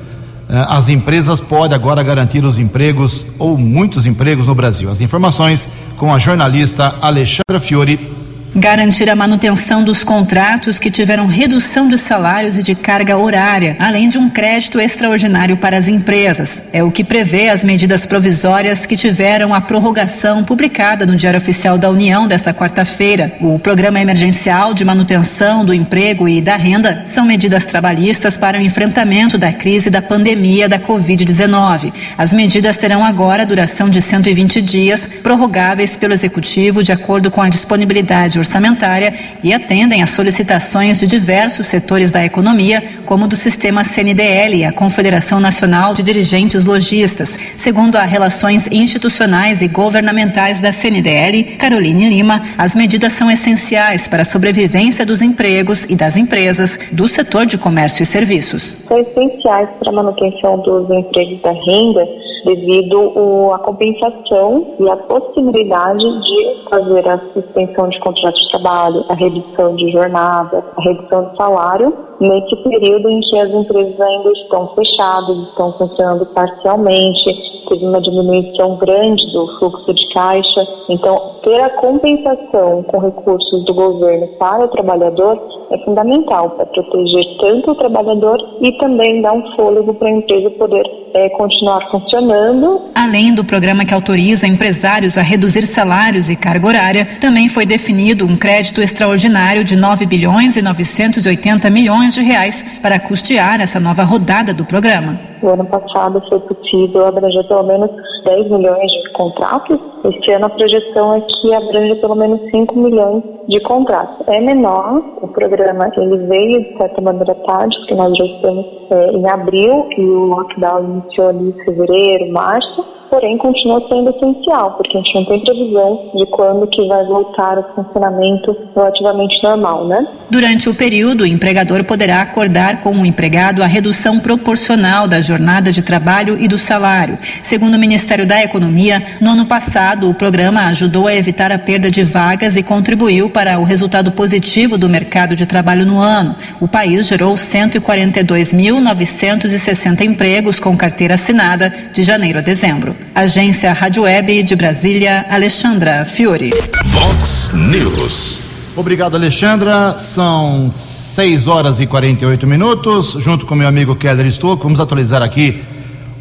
às 0.47 0.89
empresas 0.89 1.39
pode 1.39 1.73
agora 1.73 2.03
garantir 2.03 2.43
os 2.43 2.57
empregos 2.57 3.25
ou 3.39 3.57
muitos 3.57 4.05
empregos 4.05 4.45
no 4.45 4.55
Brasil. 4.55 4.89
As 4.91 5.01
informações 5.01 5.69
com 5.97 6.13
a 6.13 6.19
jornalista 6.19 6.95
Alexandra 7.01 7.59
Fiore 7.59 8.20
Garantir 8.53 9.09
a 9.09 9.15
manutenção 9.15 9.81
dos 9.81 10.03
contratos 10.03 10.77
que 10.77 10.91
tiveram 10.91 11.25
redução 11.25 11.87
de 11.87 11.97
salários 11.97 12.57
e 12.57 12.61
de 12.61 12.75
carga 12.75 13.17
horária, 13.17 13.77
além 13.79 14.09
de 14.09 14.17
um 14.17 14.29
crédito 14.29 14.77
extraordinário 14.77 15.55
para 15.55 15.77
as 15.77 15.87
empresas. 15.87 16.67
É 16.73 16.83
o 16.83 16.91
que 16.91 17.01
prevê 17.01 17.47
as 17.47 17.63
medidas 17.63 18.05
provisórias 18.05 18.85
que 18.85 18.97
tiveram 18.97 19.53
a 19.53 19.61
prorrogação 19.61 20.43
publicada 20.43 21.05
no 21.05 21.15
Diário 21.15 21.39
Oficial 21.39 21.77
da 21.77 21.89
União 21.89 22.27
desta 22.27 22.53
quarta-feira. 22.53 23.31
O 23.39 23.57
Programa 23.57 24.01
Emergencial 24.01 24.73
de 24.73 24.83
Manutenção 24.83 25.63
do 25.63 25.73
Emprego 25.73 26.27
e 26.27 26.41
da 26.41 26.57
Renda 26.57 27.03
são 27.05 27.25
medidas 27.25 27.63
trabalhistas 27.63 28.37
para 28.37 28.57
o 28.57 28.61
enfrentamento 28.61 29.37
da 29.37 29.53
crise 29.53 29.89
da 29.89 30.01
pandemia 30.01 30.67
da 30.67 30.77
Covid-19. 30.77 31.93
As 32.17 32.33
medidas 32.33 32.75
terão 32.75 33.01
agora 33.01 33.45
duração 33.45 33.89
de 33.89 34.01
120 34.01 34.61
dias, 34.61 35.07
prorrogáveis 35.23 35.95
pelo 35.95 36.13
Executivo 36.13 36.83
de 36.83 36.91
acordo 36.91 37.31
com 37.31 37.41
a 37.41 37.47
disponibilidade 37.47 38.40
orçamentária 38.41 39.13
e 39.43 39.53
atendem 39.53 40.03
às 40.03 40.09
solicitações 40.09 40.99
de 40.99 41.07
diversos 41.07 41.65
setores 41.67 42.11
da 42.11 42.25
economia, 42.25 42.83
como 43.05 43.27
do 43.27 43.35
sistema 43.35 43.83
CNDL, 43.83 44.65
a 44.65 44.71
Confederação 44.71 45.39
Nacional 45.39 45.93
de 45.93 46.03
Dirigentes 46.03 46.65
Logistas. 46.65 47.37
Segundo 47.57 47.95
a 47.95 48.03
Relações 48.03 48.67
Institucionais 48.71 49.61
e 49.61 49.67
Governamentais 49.67 50.59
da 50.59 50.71
CNDL, 50.71 51.55
Caroline 51.57 52.09
Lima, 52.09 52.41
as 52.57 52.75
medidas 52.75 53.13
são 53.13 53.29
essenciais 53.31 54.07
para 54.07 54.23
a 54.23 54.25
sobrevivência 54.25 55.05
dos 55.05 55.21
empregos 55.21 55.85
e 55.89 55.95
das 55.95 56.17
empresas 56.17 56.79
do 56.91 57.07
setor 57.07 57.45
de 57.45 57.57
comércio 57.57 58.03
e 58.03 58.05
serviços. 58.05 58.79
São 58.87 58.97
essenciais 58.99 59.69
para 59.79 59.89
a 59.89 59.93
manutenção 59.93 60.59
dos 60.59 60.89
empregos 60.89 61.41
da 61.41 61.51
renda 61.51 62.07
devido 62.43 63.51
à 63.53 63.59
compensação 63.59 64.75
e 64.79 64.89
à 64.89 64.97
possibilidade 64.97 66.03
de 66.03 66.69
fazer 66.69 67.07
a 67.07 67.19
suspensão 67.33 67.89
de 67.89 67.99
contrato 67.99 68.35
de 68.35 68.49
trabalho, 68.49 69.05
a 69.09 69.13
redução 69.13 69.75
de 69.75 69.91
jornada, 69.91 70.63
a 70.77 70.81
redução 70.81 71.29
de 71.29 71.37
salário, 71.37 71.93
nesse 72.19 72.55
período 72.57 73.09
em 73.09 73.19
que 73.19 73.39
as 73.39 73.49
empresas 73.51 73.99
ainda 73.99 74.31
estão 74.31 74.67
fechadas, 74.69 75.37
estão 75.49 75.73
funcionando 75.73 76.25
parcialmente, 76.27 77.60
teve 77.71 77.85
uma 77.85 78.01
diminuição 78.01 78.75
grande 78.75 79.25
do 79.31 79.47
fluxo 79.57 79.93
de 79.93 80.07
caixa. 80.13 80.67
Então, 80.89 81.35
ter 81.41 81.61
a 81.61 81.69
compensação 81.69 82.83
com 82.83 82.99
recursos 82.99 83.63
do 83.65 83.73
governo 83.73 84.27
para 84.37 84.65
o 84.65 84.67
trabalhador 84.67 85.41
é 85.71 85.77
fundamental 85.85 86.49
para 86.49 86.65
proteger 86.65 87.23
tanto 87.39 87.71
o 87.71 87.75
trabalhador 87.75 88.37
e 88.59 88.73
também 88.73 89.21
dar 89.21 89.31
um 89.31 89.55
fôlego 89.55 89.93
para 89.93 90.09
a 90.09 90.11
empresa 90.11 90.49
poder 90.51 90.83
é, 91.13 91.29
continuar 91.29 91.89
funcionando. 91.89 92.81
Além 92.93 93.33
do 93.33 93.45
programa 93.45 93.85
que 93.85 93.93
autoriza 93.93 94.47
empresários 94.47 95.17
a 95.17 95.21
reduzir 95.21 95.63
salários 95.63 96.29
e 96.29 96.35
carga 96.35 96.67
horária, 96.67 97.07
também 97.21 97.47
foi 97.47 97.65
definido 97.65 98.25
um 98.25 98.35
crédito 98.35 98.81
extraordinário 98.81 99.63
de 99.63 99.77
9 99.77 100.05
bilhões 100.05 100.57
e 100.57 100.61
980 100.61 101.69
milhões 101.69 102.13
de 102.13 102.21
reais 102.21 102.79
para 102.81 102.99
custear 102.99 103.61
essa 103.61 103.79
nova 103.79 104.03
rodada 104.03 104.53
do 104.53 104.65
programa. 104.65 105.30
No 105.41 105.53
ano 105.53 105.65
passado 105.65 106.21
foi 106.29 106.39
possível 106.39 107.05
abranger 107.05 107.47
pelo 107.47 107.63
menos 107.63 107.89
10 108.23 108.51
milhões 108.51 108.91
de 108.91 109.09
contratos. 109.11 109.79
Este 110.05 110.31
ano 110.31 110.45
a 110.45 110.49
projeção 110.49 111.15
é 111.15 111.21
que 111.21 111.53
abrange 111.53 111.95
pelo 111.95 112.15
menos 112.15 112.41
5 112.51 112.77
milhões 112.77 113.23
de 113.47 113.59
contratos. 113.61 114.27
É 114.27 114.39
menor, 114.39 115.01
o 115.21 115.27
programa 115.27 115.91
ele 115.97 116.17
veio 116.27 116.61
de 116.63 116.77
certa 116.77 117.01
maneira 117.01 117.33
tarde, 117.35 117.77
porque 117.79 117.95
nós 117.95 118.15
já 118.17 118.25
estamos 118.25 118.65
é, 118.91 119.11
em 119.11 119.29
abril 119.29 119.89
e 119.97 120.01
o 120.01 120.25
lockdown 120.25 120.83
iniciou 120.83 121.29
ali 121.29 121.49
em 121.49 121.63
fevereiro, 121.65 122.31
março 122.31 123.00
porém 123.11 123.37
continua 123.37 123.85
sendo 123.89 124.09
essencial, 124.09 124.71
porque 124.71 124.97
a 124.97 125.01
gente 125.01 125.13
não 125.13 125.25
tem 125.25 125.41
previsão 125.41 126.09
de 126.15 126.25
quando 126.27 126.65
que 126.65 126.87
vai 126.87 127.05
voltar 127.05 127.59
o 127.59 127.63
funcionamento 127.75 128.55
relativamente 128.73 129.43
normal, 129.43 129.85
né? 129.85 130.07
Durante 130.29 130.69
o 130.69 130.73
período, 130.73 131.23
o 131.23 131.27
empregador 131.27 131.83
poderá 131.83 132.21
acordar 132.21 132.79
com 132.79 132.95
o 132.95 133.05
empregado 133.05 133.61
a 133.61 133.67
redução 133.67 134.17
proporcional 134.17 135.09
da 135.09 135.19
jornada 135.19 135.73
de 135.73 135.81
trabalho 135.81 136.37
e 136.39 136.47
do 136.47 136.57
salário. 136.57 137.17
Segundo 137.43 137.75
o 137.75 137.79
Ministério 137.79 138.25
da 138.25 138.41
Economia, 138.41 139.03
no 139.19 139.31
ano 139.31 139.45
passado, 139.45 140.09
o 140.09 140.13
programa 140.13 140.67
ajudou 140.67 141.07
a 141.07 141.13
evitar 141.13 141.51
a 141.51 141.59
perda 141.59 141.91
de 141.91 142.03
vagas 142.03 142.55
e 142.55 142.63
contribuiu 142.63 143.29
para 143.29 143.59
o 143.59 143.65
resultado 143.65 144.13
positivo 144.13 144.77
do 144.77 144.87
mercado 144.87 145.35
de 145.35 145.45
trabalho 145.45 145.85
no 145.85 145.99
ano. 145.99 146.33
O 146.61 146.67
país 146.67 147.09
gerou 147.09 147.33
142.960 147.33 150.05
empregos 150.05 150.61
com 150.61 150.77
carteira 150.77 151.15
assinada 151.15 151.73
de 151.91 152.03
janeiro 152.03 152.39
a 152.39 152.41
dezembro. 152.41 153.00
Agência 153.13 153.73
Rádio 153.73 154.03
Web 154.03 154.43
de 154.43 154.55
Brasília, 154.55 155.25
Alexandra 155.29 156.05
Fiore. 156.05 156.51
Vox 156.85 157.51
News. 157.53 158.39
Obrigado, 158.75 159.15
Alexandra. 159.15 159.97
São 159.97 160.69
6 160.71 161.47
horas 161.47 161.79
e 161.79 161.85
48 161.85 162.47
minutos. 162.47 163.17
Junto 163.19 163.45
com 163.45 163.53
meu 163.53 163.67
amigo 163.67 163.95
Keller 163.95 164.25
Estouco, 164.25 164.63
vamos 164.63 164.79
atualizar 164.79 165.21
aqui 165.21 165.61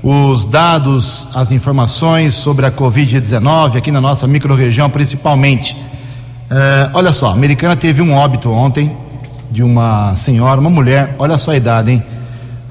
os 0.02 0.44
dados, 0.44 1.28
as 1.34 1.50
informações 1.50 2.34
sobre 2.34 2.66
a 2.66 2.70
Covid-19 2.70 3.76
aqui 3.76 3.90
na 3.90 4.00
nossa 4.00 4.26
microrregião, 4.26 4.90
principalmente. 4.90 5.74
Uh, 5.74 6.90
olha 6.94 7.12
só, 7.12 7.30
a 7.30 7.32
americana 7.32 7.76
teve 7.76 8.02
um 8.02 8.14
óbito 8.14 8.50
ontem 8.50 8.90
de 9.50 9.62
uma 9.62 10.14
senhora, 10.16 10.60
uma 10.60 10.70
mulher, 10.70 11.14
olha 11.18 11.38
só 11.38 11.52
a 11.52 11.56
idade, 11.56 11.92
hein? 11.92 12.02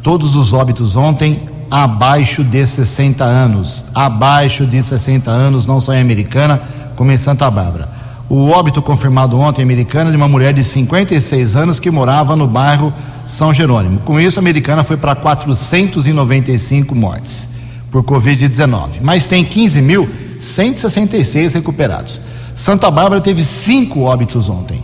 Todos 0.02 0.36
os 0.36 0.54
óbitos 0.54 0.96
ontem 0.96 1.40
abaixo 1.70 2.44
de 2.44 2.66
60 2.66 3.24
anos. 3.24 3.86
Abaixo 3.94 4.66
de 4.66 4.82
60 4.82 5.30
anos, 5.30 5.68
não 5.68 5.80
só 5.80 5.94
em 5.94 6.02
Americana, 6.02 6.60
como 6.96 7.12
em 7.12 7.18
Santa 7.18 7.48
Bárbara. 7.50 7.90
O 8.30 8.50
óbito 8.50 8.82
confirmado 8.82 9.40
ontem 9.40 9.62
em 9.62 9.64
Americana 9.64 10.12
de 10.12 10.18
uma 10.18 10.28
mulher 10.28 10.54
de 10.54 10.62
56 10.64 11.56
anos 11.56 11.80
que 11.80 11.90
morava 11.90 12.36
no 12.36 12.48
bairro 12.48 12.94
São 13.26 13.52
Jerônimo. 13.54 14.02
Com 14.02 14.20
isso, 14.20 14.38
a 14.40 14.42
Americana 14.42 14.84
foi 14.84 14.98
para 14.98 15.16
495 15.16 16.94
mortes 16.94 17.50
por 17.92 18.04
Covid-19. 18.04 19.00
Mas 19.02 19.26
tem 19.26 19.44
15.166 19.44 21.56
recuperados. 21.56 22.22
Santa 22.54 22.92
Bárbara 22.92 23.22
teve 23.22 23.42
cinco 23.44 24.02
óbitos 24.02 24.48
ontem. 24.50 24.84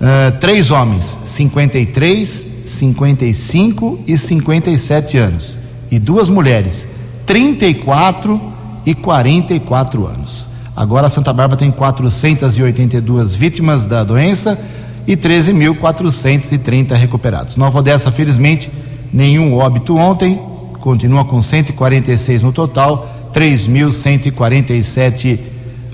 Uh, 0.00 0.30
três 0.38 0.70
homens, 0.70 1.18
53, 1.24 2.46
55 2.64 3.98
e 4.06 4.16
57 4.16 5.18
anos. 5.18 5.58
E 5.90 5.98
duas 5.98 6.28
mulheres, 6.28 6.88
34 7.26 8.40
e 8.84 8.94
44 8.94 10.06
anos. 10.06 10.48
Agora 10.76 11.08
Santa 11.08 11.32
Bárbara 11.32 11.58
tem 11.58 11.70
482 11.70 13.34
vítimas 13.34 13.86
da 13.86 14.04
doença 14.04 14.58
e 15.06 15.16
13.430 15.16 16.92
recuperados. 16.92 17.56
Nova 17.56 17.78
Odessa, 17.80 18.12
felizmente, 18.12 18.70
nenhum 19.12 19.56
óbito 19.56 19.96
ontem, 19.96 20.40
continua 20.80 21.24
com 21.24 21.42
146 21.42 22.42
no 22.42 22.52
total, 22.52 23.30
3.147 23.34 25.38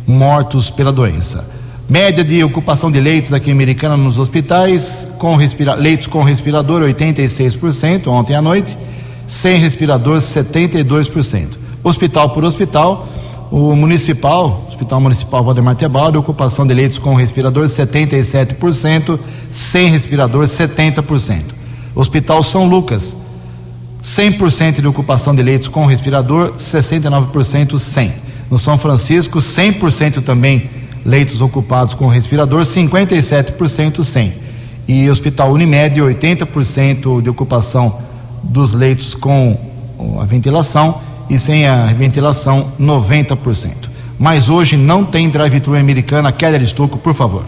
mortos 0.07 0.71
pela 0.71 0.93
doença. 0.93 1.49
Média 1.89 2.25
de 2.25 2.43
ocupação 2.43 2.91
de 2.91 3.01
leitos 3.01 3.33
aqui 3.33 3.51
em 3.51 3.53
Americana 3.53 3.97
nos 3.97 4.19
hospitais, 4.19 5.09
com 5.19 5.37
leitos 5.79 6.07
com 6.07 6.23
respirador 6.23 6.83
86% 6.83 8.07
ontem 8.07 8.35
à 8.35 8.43
noite, 8.43 8.77
sem 9.27 9.59
respirador 9.59 10.19
72%. 10.19 11.49
Hospital 11.83 12.31
por 12.31 12.45
hospital, 12.45 13.09
o 13.51 13.75
municipal, 13.77 14.65
Hospital 14.69 15.01
Municipal 15.01 15.45
Valdemar 15.45 15.77
Tebaldo, 15.77 16.19
ocupação 16.19 16.67
de 16.67 16.75
leitos 16.75 16.99
com 16.99 17.15
respirador 17.15 17.67
77%, 17.67 19.19
sem 19.51 19.91
respirador 19.91 20.45
70%. 20.45 21.43
Hospital 21.95 22.43
São 22.43 22.67
Lucas, 22.67 23.17
100% 24.03 24.81
de 24.81 24.87
ocupação 24.87 25.35
de 25.35 25.43
leitos 25.43 25.69
com 25.69 25.87
respirador, 25.87 26.55
69% 26.55 27.79
sem. 27.79 28.13
No 28.51 28.59
São 28.59 28.77
Francisco, 28.77 29.39
100% 29.39 30.23
também 30.23 30.69
leitos 31.05 31.41
ocupados 31.41 31.95
com 31.95 32.09
respirador, 32.09 32.63
57% 32.63 34.03
sem. 34.03 34.33
E 34.87 35.09
Hospital 35.09 35.53
Unimed, 35.53 36.01
80% 36.01 37.23
de 37.23 37.31
ocupação 37.31 37.99
dos 38.45 38.73
leitos 38.73 39.15
com 39.15 39.59
a 40.21 40.25
ventilação 40.25 41.01
e 41.29 41.39
sem 41.39 41.67
a 41.67 41.87
ventilação, 41.87 42.73
90%. 42.81 43.73
Mas 44.19 44.49
hoje 44.49 44.77
não 44.77 45.05
tem 45.05 45.29
drive-thru 45.29 45.75
americana. 45.77 46.31
Keller 46.31 46.63
Estocco, 46.63 46.99
por 46.99 47.15
favor. 47.15 47.45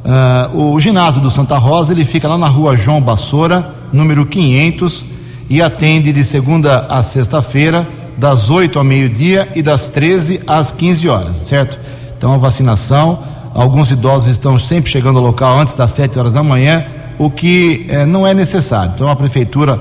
Uh, 0.04 0.72
o 0.72 0.80
ginásio 0.80 1.20
do 1.20 1.30
Santa 1.30 1.56
Rosa 1.56 1.92
ele 1.92 2.04
fica 2.04 2.26
lá 2.26 2.36
na 2.36 2.48
rua 2.48 2.76
João 2.76 3.00
Bassoura, 3.00 3.64
número 3.92 4.26
500, 4.26 5.06
e 5.48 5.62
atende 5.62 6.12
de 6.12 6.24
segunda 6.24 6.86
a 6.88 7.00
sexta-feira 7.00 7.86
das 8.16 8.50
8 8.50 8.78
ao 8.78 8.84
meio-dia 8.84 9.48
e 9.54 9.62
das 9.62 9.88
13 9.88 10.42
às 10.46 10.70
15 10.70 11.08
horas, 11.08 11.36
certo? 11.38 11.78
Então 12.16 12.32
a 12.32 12.36
vacinação, 12.36 13.18
alguns 13.52 13.90
idosos 13.90 14.28
estão 14.28 14.58
sempre 14.58 14.90
chegando 14.90 15.18
ao 15.18 15.24
local 15.24 15.58
antes 15.58 15.74
das 15.74 15.92
7 15.92 16.18
horas 16.18 16.32
da 16.32 16.42
manhã, 16.42 16.84
o 17.18 17.30
que 17.30 17.86
eh, 17.88 18.06
não 18.06 18.26
é 18.26 18.34
necessário. 18.34 18.92
Então 18.94 19.08
a 19.08 19.16
prefeitura 19.16 19.80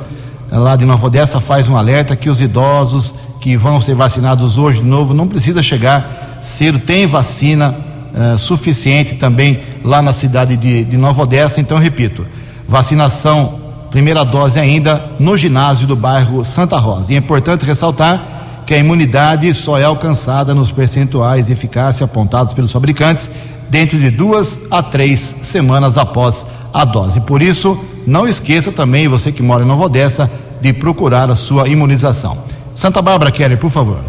eh, 0.52 0.58
lá 0.58 0.76
de 0.76 0.86
Nova 0.86 1.08
Odessa 1.08 1.40
faz 1.40 1.70
um 1.70 1.78
alerta 1.78 2.16
que 2.16 2.30
os 2.30 2.42
idosos 2.42 3.14
que 3.40 3.58
vão 3.58 3.82
ser 3.82 3.96
vacinados 3.96 4.58
hoje 4.58 4.80
de 4.80 4.86
novo, 4.86 5.14
não 5.14 5.28
precisa 5.28 5.62
chegar 5.62 6.40
cedo, 6.42 6.80
tem 6.80 7.08
vacina 7.08 7.76
uh, 8.14 8.38
suficiente 8.38 9.16
também 9.16 9.60
lá 9.84 10.02
na 10.02 10.14
cidade 10.14 10.56
de, 10.56 10.84
de 10.86 10.96
Nova 10.96 11.24
Odessa. 11.24 11.60
Então, 11.60 11.78
repito, 11.78 12.26
vacinação, 12.68 13.60
primeira 13.94 14.26
dose 14.26 14.60
ainda 14.60 15.06
no 15.20 15.38
ginásio 15.38 15.86
do 15.86 15.96
bairro 15.96 16.44
Santa 16.44 16.78
Rosa. 16.78 17.14
E 17.14 17.16
é 17.16 17.20
importante 17.20 17.64
ressaltar 17.64 18.64
que 18.66 18.74
a 18.74 18.78
imunidade 18.80 19.54
só 19.54 19.78
é 19.78 19.84
alcançada 19.84 20.56
nos 20.56 20.72
percentuais 20.72 21.46
de 21.46 21.54
eficácia 21.54 22.04
apontados 22.04 22.56
pelos 22.56 22.72
fabricantes 22.72 23.30
dentro 23.70 24.00
de 24.00 24.10
duas 24.10 24.62
a 24.72 24.82
três 24.82 25.20
semanas 25.44 25.96
após 25.96 26.44
a 26.74 26.84
dose. 26.86 27.22
Por 27.22 27.40
isso, 27.44 27.80
não 28.08 28.28
esqueça 28.28 28.72
também, 28.72 29.08
você 29.08 29.32
que 29.32 29.44
mora 29.44 29.64
em 29.64 29.68
Nova 29.68 29.84
Odessa, 29.84 30.32
de 30.60 30.74
procurar 30.74 31.30
a 31.30 31.36
sua 31.36 31.68
imunização. 31.68 32.40
Santa 32.74 33.00
Bárbara, 33.00 33.30
Kelly, 33.30 33.58
por 33.58 33.70
favor. 33.70 34.00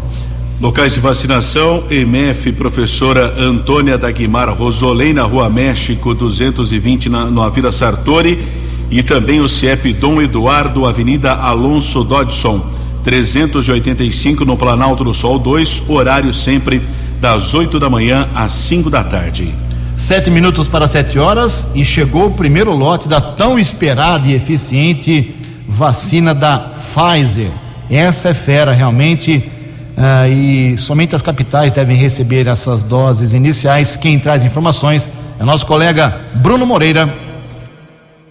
Locais 0.59 0.93
de 0.93 0.99
vacinação, 0.99 1.83
EMF, 1.91 2.53
professora 2.53 3.35
Antônia 3.37 3.99
Dagmar 3.99 4.51
Rosolém, 4.51 5.13
na 5.13 5.21
Rua 5.21 5.47
México 5.47 6.15
220, 6.15 7.07
na, 7.07 7.25
na 7.29 7.49
Vila 7.49 7.71
Sartori, 7.71 8.64
e 8.89 9.01
também 9.03 9.41
o 9.41 9.49
CIEP 9.49 9.93
Dom 9.93 10.21
Eduardo, 10.21 10.85
Avenida 10.85 11.33
Alonso 11.33 12.03
Dodson, 12.03 12.61
385, 13.03 14.45
no 14.45 14.57
Planalto 14.57 15.03
do 15.03 15.13
Sol 15.13 15.37
2, 15.37 15.89
horário 15.89 16.33
sempre 16.33 16.81
das 17.19 17.53
8 17.53 17.79
da 17.79 17.89
manhã 17.89 18.27
às 18.33 18.51
5 18.51 18.89
da 18.89 19.03
tarde. 19.03 19.53
Sete 19.97 20.29
minutos 20.29 20.67
para 20.67 20.89
sete 20.89 21.17
horas 21.17 21.71
e 21.73 21.85
chegou 21.85 22.25
o 22.25 22.31
primeiro 22.31 22.75
lote 22.75 23.07
da 23.07 23.21
tão 23.21 23.57
esperada 23.57 24.27
e 24.27 24.33
eficiente 24.33 25.33
vacina 25.65 26.35
da 26.35 26.59
Pfizer. 26.59 27.49
Essa 27.89 28.29
é 28.29 28.33
fera 28.33 28.73
realmente 28.73 29.49
uh, 29.97 30.29
e 30.29 30.77
somente 30.77 31.15
as 31.15 31.21
capitais 31.21 31.71
devem 31.71 31.95
receber 31.95 32.45
essas 32.45 32.83
doses 32.83 33.33
iniciais. 33.33 33.95
Quem 33.95 34.19
traz 34.19 34.43
informações 34.43 35.09
é 35.39 35.45
nosso 35.45 35.65
colega 35.65 36.19
Bruno 36.35 36.65
Moreira. 36.65 37.24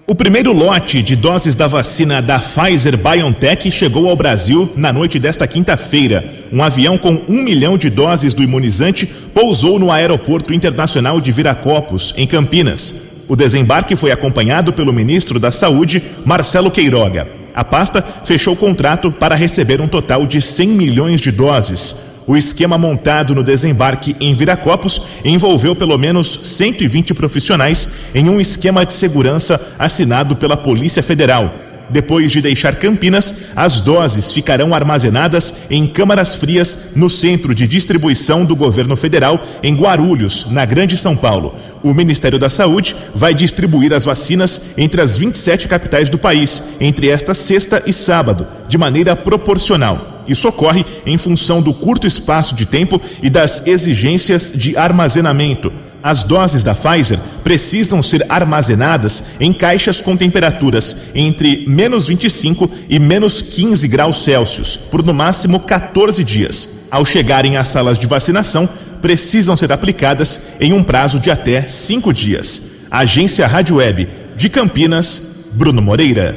O 0.06 0.14
primeiro 0.14 0.52
lote 0.52 1.02
de 1.02 1.16
doses 1.16 1.54
da 1.54 1.66
vacina 1.66 2.20
da 2.20 2.38
Pfizer 2.38 2.94
BioNTech 2.94 3.70
chegou 3.72 4.10
ao 4.10 4.14
Brasil 4.14 4.70
na 4.76 4.92
noite 4.92 5.18
desta 5.18 5.46
quinta-feira. 5.46 6.22
Um 6.52 6.62
avião 6.62 6.98
com 6.98 7.22
um 7.26 7.42
milhão 7.42 7.78
de 7.78 7.88
doses 7.88 8.34
do 8.34 8.42
imunizante 8.42 9.06
pousou 9.06 9.78
no 9.78 9.90
Aeroporto 9.90 10.52
Internacional 10.52 11.22
de 11.22 11.32
Viracopos, 11.32 12.12
em 12.18 12.26
Campinas. 12.26 13.24
O 13.30 13.34
desembarque 13.34 13.96
foi 13.96 14.12
acompanhado 14.12 14.74
pelo 14.74 14.92
ministro 14.92 15.40
da 15.40 15.50
Saúde, 15.50 16.02
Marcelo 16.22 16.70
Queiroga. 16.70 17.26
A 17.54 17.64
pasta 17.64 18.02
fechou 18.02 18.54
contrato 18.54 19.10
para 19.10 19.34
receber 19.34 19.80
um 19.80 19.88
total 19.88 20.26
de 20.26 20.42
100 20.42 20.68
milhões 20.68 21.18
de 21.18 21.32
doses. 21.32 22.13
O 22.26 22.36
esquema 22.36 22.78
montado 22.78 23.34
no 23.34 23.42
desembarque 23.42 24.16
em 24.18 24.32
Viracopos 24.32 25.02
envolveu 25.24 25.76
pelo 25.76 25.98
menos 25.98 26.40
120 26.42 27.12
profissionais 27.12 27.90
em 28.14 28.30
um 28.30 28.40
esquema 28.40 28.86
de 28.86 28.94
segurança 28.94 29.74
assinado 29.78 30.34
pela 30.34 30.56
Polícia 30.56 31.02
Federal. 31.02 31.52
Depois 31.90 32.32
de 32.32 32.40
deixar 32.40 32.76
Campinas, 32.76 33.48
as 33.54 33.80
doses 33.80 34.32
ficarão 34.32 34.74
armazenadas 34.74 35.64
em 35.68 35.86
câmaras 35.86 36.34
frias 36.34 36.92
no 36.96 37.10
centro 37.10 37.54
de 37.54 37.66
distribuição 37.66 38.42
do 38.42 38.56
governo 38.56 38.96
federal 38.96 39.38
em 39.62 39.74
Guarulhos, 39.74 40.50
na 40.50 40.64
Grande 40.64 40.96
São 40.96 41.14
Paulo. 41.14 41.54
O 41.82 41.92
Ministério 41.92 42.38
da 42.38 42.48
Saúde 42.48 42.96
vai 43.14 43.34
distribuir 43.34 43.92
as 43.92 44.06
vacinas 44.06 44.70
entre 44.78 45.02
as 45.02 45.18
27 45.18 45.68
capitais 45.68 46.08
do 46.08 46.16
país, 46.16 46.70
entre 46.80 47.10
esta 47.10 47.34
sexta 47.34 47.82
e 47.86 47.92
sábado, 47.92 48.46
de 48.66 48.78
maneira 48.78 49.14
proporcional. 49.14 50.13
Isso 50.26 50.48
ocorre 50.48 50.84
em 51.06 51.18
função 51.18 51.60
do 51.60 51.72
curto 51.72 52.06
espaço 52.06 52.54
de 52.54 52.66
tempo 52.66 53.00
e 53.22 53.30
das 53.30 53.66
exigências 53.66 54.52
de 54.54 54.76
armazenamento. 54.76 55.72
As 56.02 56.22
doses 56.22 56.62
da 56.62 56.74
Pfizer 56.74 57.18
precisam 57.42 58.02
ser 58.02 58.26
armazenadas 58.28 59.32
em 59.40 59.54
caixas 59.54 60.02
com 60.02 60.14
temperaturas 60.14 61.06
entre 61.14 61.64
menos 61.66 62.08
25 62.08 62.70
e 62.90 62.98
menos 62.98 63.40
15 63.40 63.88
graus 63.88 64.22
Celsius 64.22 64.76
por 64.76 65.02
no 65.02 65.14
máximo 65.14 65.60
14 65.60 66.22
dias. 66.22 66.80
Ao 66.90 67.06
chegarem 67.06 67.56
às 67.56 67.68
salas 67.68 67.98
de 67.98 68.06
vacinação, 68.06 68.68
precisam 69.00 69.56
ser 69.56 69.72
aplicadas 69.72 70.48
em 70.60 70.74
um 70.74 70.82
prazo 70.82 71.18
de 71.18 71.30
até 71.30 71.66
cinco 71.66 72.12
dias. 72.12 72.70
Agência 72.90 73.46
Rádio 73.46 73.76
Web 73.76 74.06
de 74.36 74.50
Campinas, 74.50 75.46
Bruno 75.52 75.80
Moreira. 75.80 76.36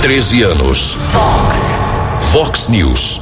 13 0.00 0.42
anos. 0.42 0.96
Fox. 1.12 1.73
Fox 2.34 2.66
News. 2.66 3.20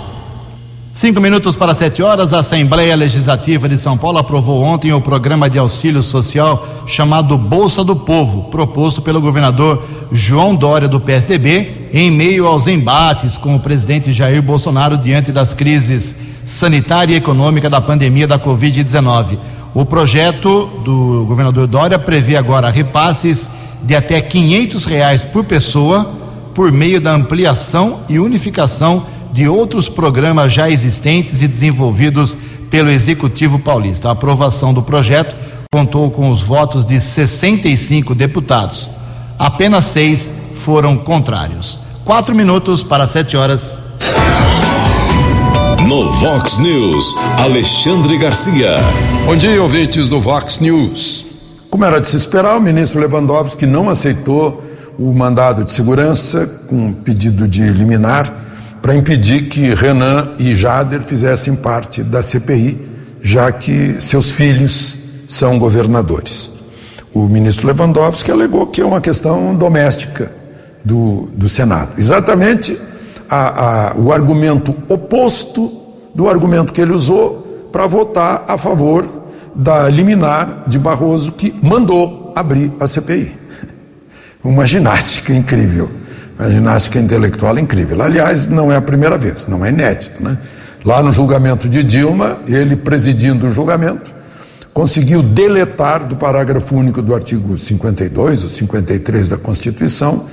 Cinco 0.94 1.20
minutos 1.20 1.55
para 1.55 1.75
sete 1.75 2.03
horas, 2.03 2.33
a 2.33 2.38
Assembleia 2.38 2.96
Legislativa 2.96 3.68
de 3.68 3.77
São 3.77 3.98
Paulo 3.98 4.16
aprovou 4.16 4.62
ontem 4.62 4.90
o 4.90 5.03
programa 5.03 5.51
de 5.51 5.59
auxílio 5.59 6.03
social 6.03 6.66
chamado 6.87 7.37
Bolsa 7.37 7.85
do 7.85 7.94
Povo, 7.94 8.44
proposto 8.44 9.03
pelo 9.03 9.20
governador 9.20 9.87
João 10.11 10.55
Dória 10.55 10.88
do 10.88 10.98
PSDB, 10.98 11.90
em 11.92 12.11
meio 12.11 12.46
aos 12.46 12.66
embates 12.66 13.37
com 13.37 13.55
o 13.55 13.61
presidente 13.61 14.11
Jair 14.12 14.40
Bolsonaro 14.40 14.96
diante 14.96 15.31
das 15.31 15.53
crises 15.53 16.16
sanitária 16.42 17.12
e 17.12 17.18
econômica 17.18 17.68
da 17.68 17.83
pandemia 17.83 18.27
da 18.27 18.38
Covid-19. 18.38 19.37
O 19.75 19.85
projeto 19.85 20.70
do 20.83 21.27
governador 21.29 21.66
Dória 21.66 21.98
prevê 21.98 22.35
agora 22.35 22.70
repasses 22.70 23.51
de 23.83 23.94
até 23.94 24.22
quinhentos 24.22 24.87
reais 24.87 25.22
por 25.22 25.44
pessoa 25.44 26.22
por 26.55 26.71
meio 26.71 27.01
da 27.01 27.12
ampliação 27.12 28.01
e 28.09 28.19
unificação 28.19 29.07
de 29.33 29.49
outros 29.49 29.88
programas 29.88 30.53
já 30.53 30.71
existentes 30.71 31.43
e 31.43 31.49
desenvolvidos 31.49 32.37
pelo 32.71 32.91
Executivo 32.91 33.59
Paulista. 33.59 34.09
A 34.09 34.12
aprovação 34.12 34.73
do 34.73 34.83
projeto 34.83 35.35
contou 35.73 36.11
com 36.11 36.31
os 36.31 36.43
votos 36.43 36.85
de 36.85 37.01
65 37.01 38.15
deputados. 38.15 38.91
Apenas 39.38 39.87
seis 39.87 40.35
foram 40.55 40.97
contrários. 40.97 41.81
Quatro 42.05 42.35
minutos 42.35 42.83
para 42.83 43.07
sete 43.07 43.37
horas. 43.37 43.81
No 45.88 46.11
Vox 46.12 46.59
News, 46.59 47.17
Alexandre 47.38 48.17
Garcia. 48.19 48.77
Bom 49.27 49.37
dia, 49.37 49.62
ouvintes 49.62 50.09
do 50.09 50.21
Vox 50.21 50.59
News. 50.59 51.27
Como 51.71 51.85
era 51.85 52.01
de 52.01 52.07
se 52.07 52.17
esperar, 52.17 52.57
o 52.57 52.61
ministro 52.61 53.01
Lewandowski 53.01 53.67
não 53.67 53.88
aceitou 53.88 54.62
o 54.99 55.13
mandado 55.13 55.65
de 55.65 55.73
segurança 55.73 56.47
com 56.69 56.93
pedido 56.93 57.49
de 57.49 57.63
liminar 57.73 58.33
para 58.81 58.95
impedir 58.95 59.49
que 59.49 59.75
Renan 59.75 60.35
e 60.39 60.55
Jader 60.55 61.03
fizessem 61.03 61.55
parte 61.55 62.03
da 62.03 62.23
CPI, 62.23 62.81
já 63.23 63.51
que 63.53 64.01
seus 64.01 64.31
filhos 64.31 64.97
são 65.29 65.59
governadores. 65.59 66.51
O 67.15 67.29
ministro 67.29 67.69
Lewandowski 67.69 68.31
alegou 68.31 68.67
que 68.67 68.81
é 68.81 68.85
uma 68.85 69.01
questão 69.01 69.55
doméstica 69.55 70.33
do, 70.85 71.29
do 71.35 71.49
Senado. 71.49 71.93
Exatamente 71.97 72.77
a, 73.31 73.91
a, 73.91 73.97
o 73.97 74.13
argumento 74.13 74.75
oposto 74.89 75.73
do 76.15 76.29
argumento 76.29 76.73
que 76.73 76.81
ele 76.81 76.93
usou 76.93 77.69
para 77.71 77.87
votar 77.87 78.45
a 78.49 78.59
favor 78.59 79.07
da 79.55 79.89
liminar 79.89 80.65
de 80.67 80.79
Barroso 80.79 81.33
que 81.33 81.55
mandou 81.63 82.33
abrir 82.35 82.73
a 82.81 82.87
CPI 82.87 83.42
uma 84.43 84.67
ginástica 84.67 85.33
incrível, 85.33 85.91
uma 86.39 86.51
ginástica 86.51 86.99
intelectual 86.99 87.59
incrível. 87.59 88.01
Aliás, 88.03 88.49
não 88.49 88.73
é 88.73 88.77
a 88.77 88.81
primeira 88.81 89.17
vez, 89.17 89.47
não 89.47 89.65
é 89.65 89.69
inédito, 89.69 90.23
né? 90.23 90.37
Lá 90.85 91.01
no 91.03 91.13
julgamento 91.13 91.69
de 91.69 91.85
Dilma, 91.85 92.39
ele 92.47 92.75
presidindo 92.75 93.47
o 93.47 93.53
julgamento, 93.53 94.13
conseguiu 94.75 95.23
deletar 95.23 96.05
do 96.05 96.17
parágrafo 96.17 96.75
único 96.75 97.01
do 97.01 97.15
artigo 97.15 97.57
52 97.57 98.43
ou 98.43 98.49
53 98.49 99.29
da 99.29 99.37
Constituição 99.37 100.27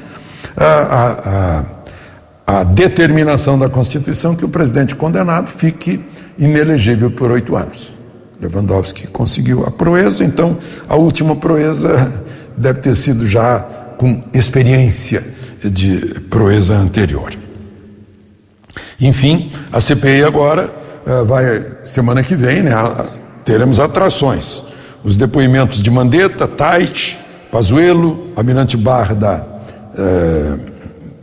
a, 0.57 0.65
a, 0.65 1.65
a, 2.47 2.59
a 2.59 2.63
determinação 2.63 3.59
da 3.59 3.69
Constituição 3.69 4.35
que 4.35 4.43
o 4.43 4.49
presidente 4.49 4.95
condenado 4.95 5.49
fique 5.49 6.03
inelegível 6.37 7.11
por 7.11 7.29
oito 7.29 7.55
anos. 7.55 7.93
Lewandowski 8.41 9.07
conseguiu 9.07 9.65
a 9.65 9.71
proeza, 9.71 10.23
então 10.23 10.57
a 10.87 10.95
última 10.95 11.35
proeza 11.35 12.11
deve 12.57 12.79
ter 12.79 12.95
sido 12.95 13.27
já 13.27 13.63
com 13.99 14.23
experiência 14.33 15.21
de 15.61 16.21
proeza 16.29 16.73
anterior. 16.73 17.33
Enfim, 18.99 19.51
a 19.73 19.81
CPI 19.81 20.23
agora 20.23 20.73
uh, 21.05 21.25
vai, 21.25 21.65
semana 21.83 22.23
que 22.23 22.33
vem, 22.33 22.63
né, 22.63 22.71
teremos 23.43 23.77
atrações. 23.77 24.63
Os 25.03 25.17
depoimentos 25.17 25.83
de 25.83 25.91
Mandetta, 25.91 26.47
Tait, 26.47 27.19
Pazuello, 27.51 28.27
Almirante 28.37 28.77
Barra 28.77 29.13
da, 29.13 29.45
uh, 29.93 30.59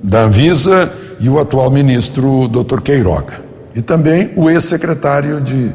da 0.02 0.24
Anvisa 0.24 0.92
e 1.18 1.30
o 1.30 1.38
atual 1.38 1.70
ministro 1.70 2.46
Dr. 2.46 2.82
Queiroga. 2.82 3.42
E 3.74 3.80
também 3.80 4.32
o 4.36 4.50
ex-secretário 4.50 5.40
de 5.40 5.72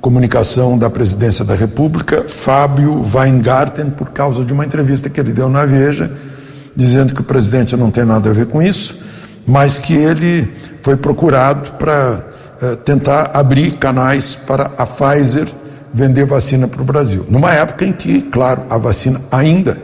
Comunicação 0.00 0.78
da 0.78 0.88
Presidência 0.88 1.44
da 1.44 1.56
República, 1.56 2.26
Fábio 2.28 3.02
Weingarten, 3.12 3.90
por 3.90 4.10
causa 4.10 4.44
de 4.44 4.52
uma 4.52 4.64
entrevista 4.64 5.10
que 5.10 5.18
ele 5.18 5.32
deu 5.32 5.48
na 5.48 5.64
Veja, 5.64 6.12
dizendo 6.74 7.14
que 7.14 7.20
o 7.20 7.24
presidente 7.24 7.76
não 7.76 7.90
tem 7.90 8.04
nada 8.04 8.30
a 8.30 8.32
ver 8.32 8.46
com 8.46 8.62
isso, 8.62 8.98
mas 9.46 9.78
que 9.78 9.92
ele 9.92 10.48
foi 10.80 10.96
procurado 10.96 11.72
para 11.72 12.24
eh, 12.60 12.76
tentar 12.76 13.30
abrir 13.34 13.72
canais 13.72 14.34
para 14.34 14.70
a 14.76 14.86
Pfizer 14.86 15.46
vender 15.92 16.26
vacina 16.26 16.66
para 16.66 16.82
o 16.82 16.84
Brasil. 16.84 17.24
Numa 17.30 17.52
época 17.52 17.84
em 17.84 17.92
que, 17.92 18.20
claro, 18.22 18.62
a 18.68 18.76
vacina 18.76 19.20
ainda 19.30 19.78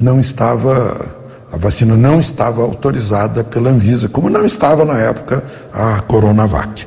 não 0.00 0.18
estava 0.18 1.22
a 1.52 1.56
vacina 1.58 1.94
não 1.94 2.18
estava 2.18 2.62
autorizada 2.62 3.44
pela 3.44 3.68
Anvisa, 3.68 4.08
como 4.08 4.30
não 4.30 4.46
estava 4.46 4.86
na 4.86 4.98
época 4.98 5.44
a 5.70 6.00
Coronavac. 6.00 6.86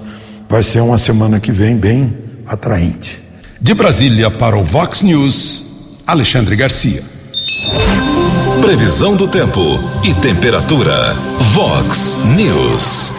Vai 0.50 0.64
ser 0.64 0.80
uma 0.80 0.98
semana 0.98 1.40
que 1.40 1.52
vem 1.52 1.78
bem 1.78 2.12
atraente. 2.48 3.22
De 3.62 3.76
Brasília 3.76 4.32
para 4.32 4.58
o 4.58 4.64
Vox 4.64 5.04
News, 5.04 6.02
Alexandre 6.08 6.56
Garcia. 6.56 7.04
Previsão 8.66 9.16
do 9.16 9.28
tempo 9.28 9.62
e 10.04 10.12
temperatura. 10.12 11.14
Vox 11.54 12.18
News. 12.36 13.12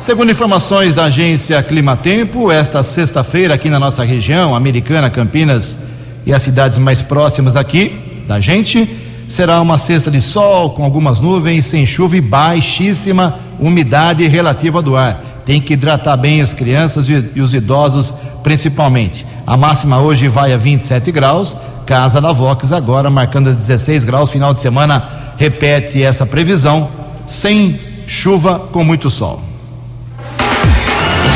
Segundo 0.00 0.32
informações 0.32 0.92
da 0.92 1.04
agência 1.04 1.62
Climatempo, 1.62 2.50
esta 2.50 2.82
sexta-feira 2.82 3.54
aqui 3.54 3.70
na 3.70 3.78
nossa 3.78 4.02
região, 4.02 4.56
Americana, 4.56 5.08
Campinas 5.08 5.78
e 6.26 6.34
as 6.34 6.42
cidades 6.42 6.78
mais 6.78 7.00
próximas 7.00 7.54
aqui 7.54 7.96
da 8.26 8.40
gente, 8.40 8.90
será 9.28 9.60
uma 9.60 9.78
sexta 9.78 10.10
de 10.10 10.20
sol 10.20 10.70
com 10.70 10.82
algumas 10.82 11.20
nuvens, 11.20 11.66
sem 11.66 11.86
chuva 11.86 12.16
e 12.16 12.20
baixíssima 12.20 13.38
umidade 13.60 14.26
relativa 14.26 14.82
do 14.82 14.96
ar. 14.96 15.22
Tem 15.46 15.60
que 15.60 15.74
hidratar 15.74 16.16
bem 16.16 16.40
as 16.40 16.52
crianças 16.52 17.06
e 17.08 17.40
os 17.40 17.54
idosos, 17.54 18.12
principalmente. 18.42 19.24
A 19.46 19.56
máxima 19.56 20.00
hoje 20.00 20.26
vai 20.26 20.52
a 20.52 20.56
27 20.56 21.12
graus. 21.12 21.56
Casa 21.88 22.20
da 22.20 22.32
Vox 22.32 22.70
agora 22.70 23.08
marcando 23.08 23.54
16 23.54 24.04
graus. 24.04 24.28
Final 24.28 24.52
de 24.52 24.60
semana 24.60 25.02
repete 25.38 26.02
essa 26.02 26.26
previsão, 26.26 26.86
sem 27.26 27.80
chuva, 28.06 28.58
com 28.70 28.84
muito 28.84 29.08
sol. 29.08 29.42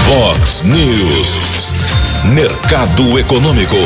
Vox 0.04 0.62
News. 0.64 1.72
Mercado 2.34 3.18
Econômico. 3.18 3.76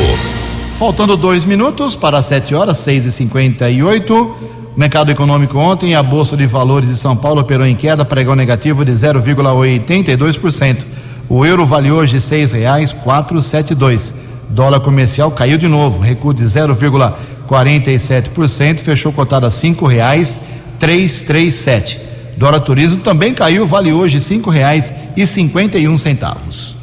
Faltando 0.77 1.15
dois 1.15 1.45
minutos 1.45 1.95
para 1.95 2.17
as 2.17 2.25
7 2.25 2.53
horas, 2.53 2.77
6 2.79 3.05
e 3.05 3.11
58 3.13 4.35
Mercado 4.75 5.09
econômico 5.09 5.57
ontem, 5.57 5.95
a 5.95 6.03
Bolsa 6.03 6.35
de 6.35 6.45
Valores 6.45 6.89
de 6.89 6.97
São 6.97 7.15
Paulo 7.15 7.39
operou 7.39 7.65
em 7.65 7.77
queda, 7.77 8.03
pregão 8.03 8.35
negativo 8.35 8.83
de 8.83 8.91
0,82%. 8.91 10.85
O 11.29 11.45
euro 11.45 11.65
vale 11.65 11.91
hoje 11.91 12.19
seis 12.19 12.51
reais 12.51 12.91
quatro 12.91 13.41
sete 13.41 13.73
dois. 13.73 14.13
Dólar 14.57 14.79
comercial 14.79 15.29
caiu 15.29 15.55
de 15.55 15.67
novo, 15.67 15.99
recuo 15.99 16.33
de 16.33 16.43
0,47%, 16.43 18.79
fechou 18.79 19.13
cotado 19.13 19.45
a 19.45 19.51
cinco 19.51 19.85
reais 19.85 20.41
três 20.79 21.21
três 21.21 21.53
sete. 21.53 22.01
Dólar 22.35 22.61
turismo 22.61 22.97
também 22.97 23.35
caiu, 23.35 23.67
vale 23.67 23.93
hoje 23.93 24.19
cinco 24.19 24.49
reais 24.49 24.91
e 25.15 25.27
cinquenta 25.27 25.77
e 25.77 25.87
um 25.87 25.95
centavos. 25.95 26.75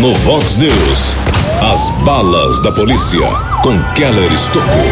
No 0.00 0.12
Vox 0.12 0.56
News, 0.56 1.14
as 1.72 1.88
balas 2.02 2.60
da 2.60 2.72
polícia 2.72 3.30
com 3.62 3.80
Keller 3.94 4.32
Estocou. 4.32 4.90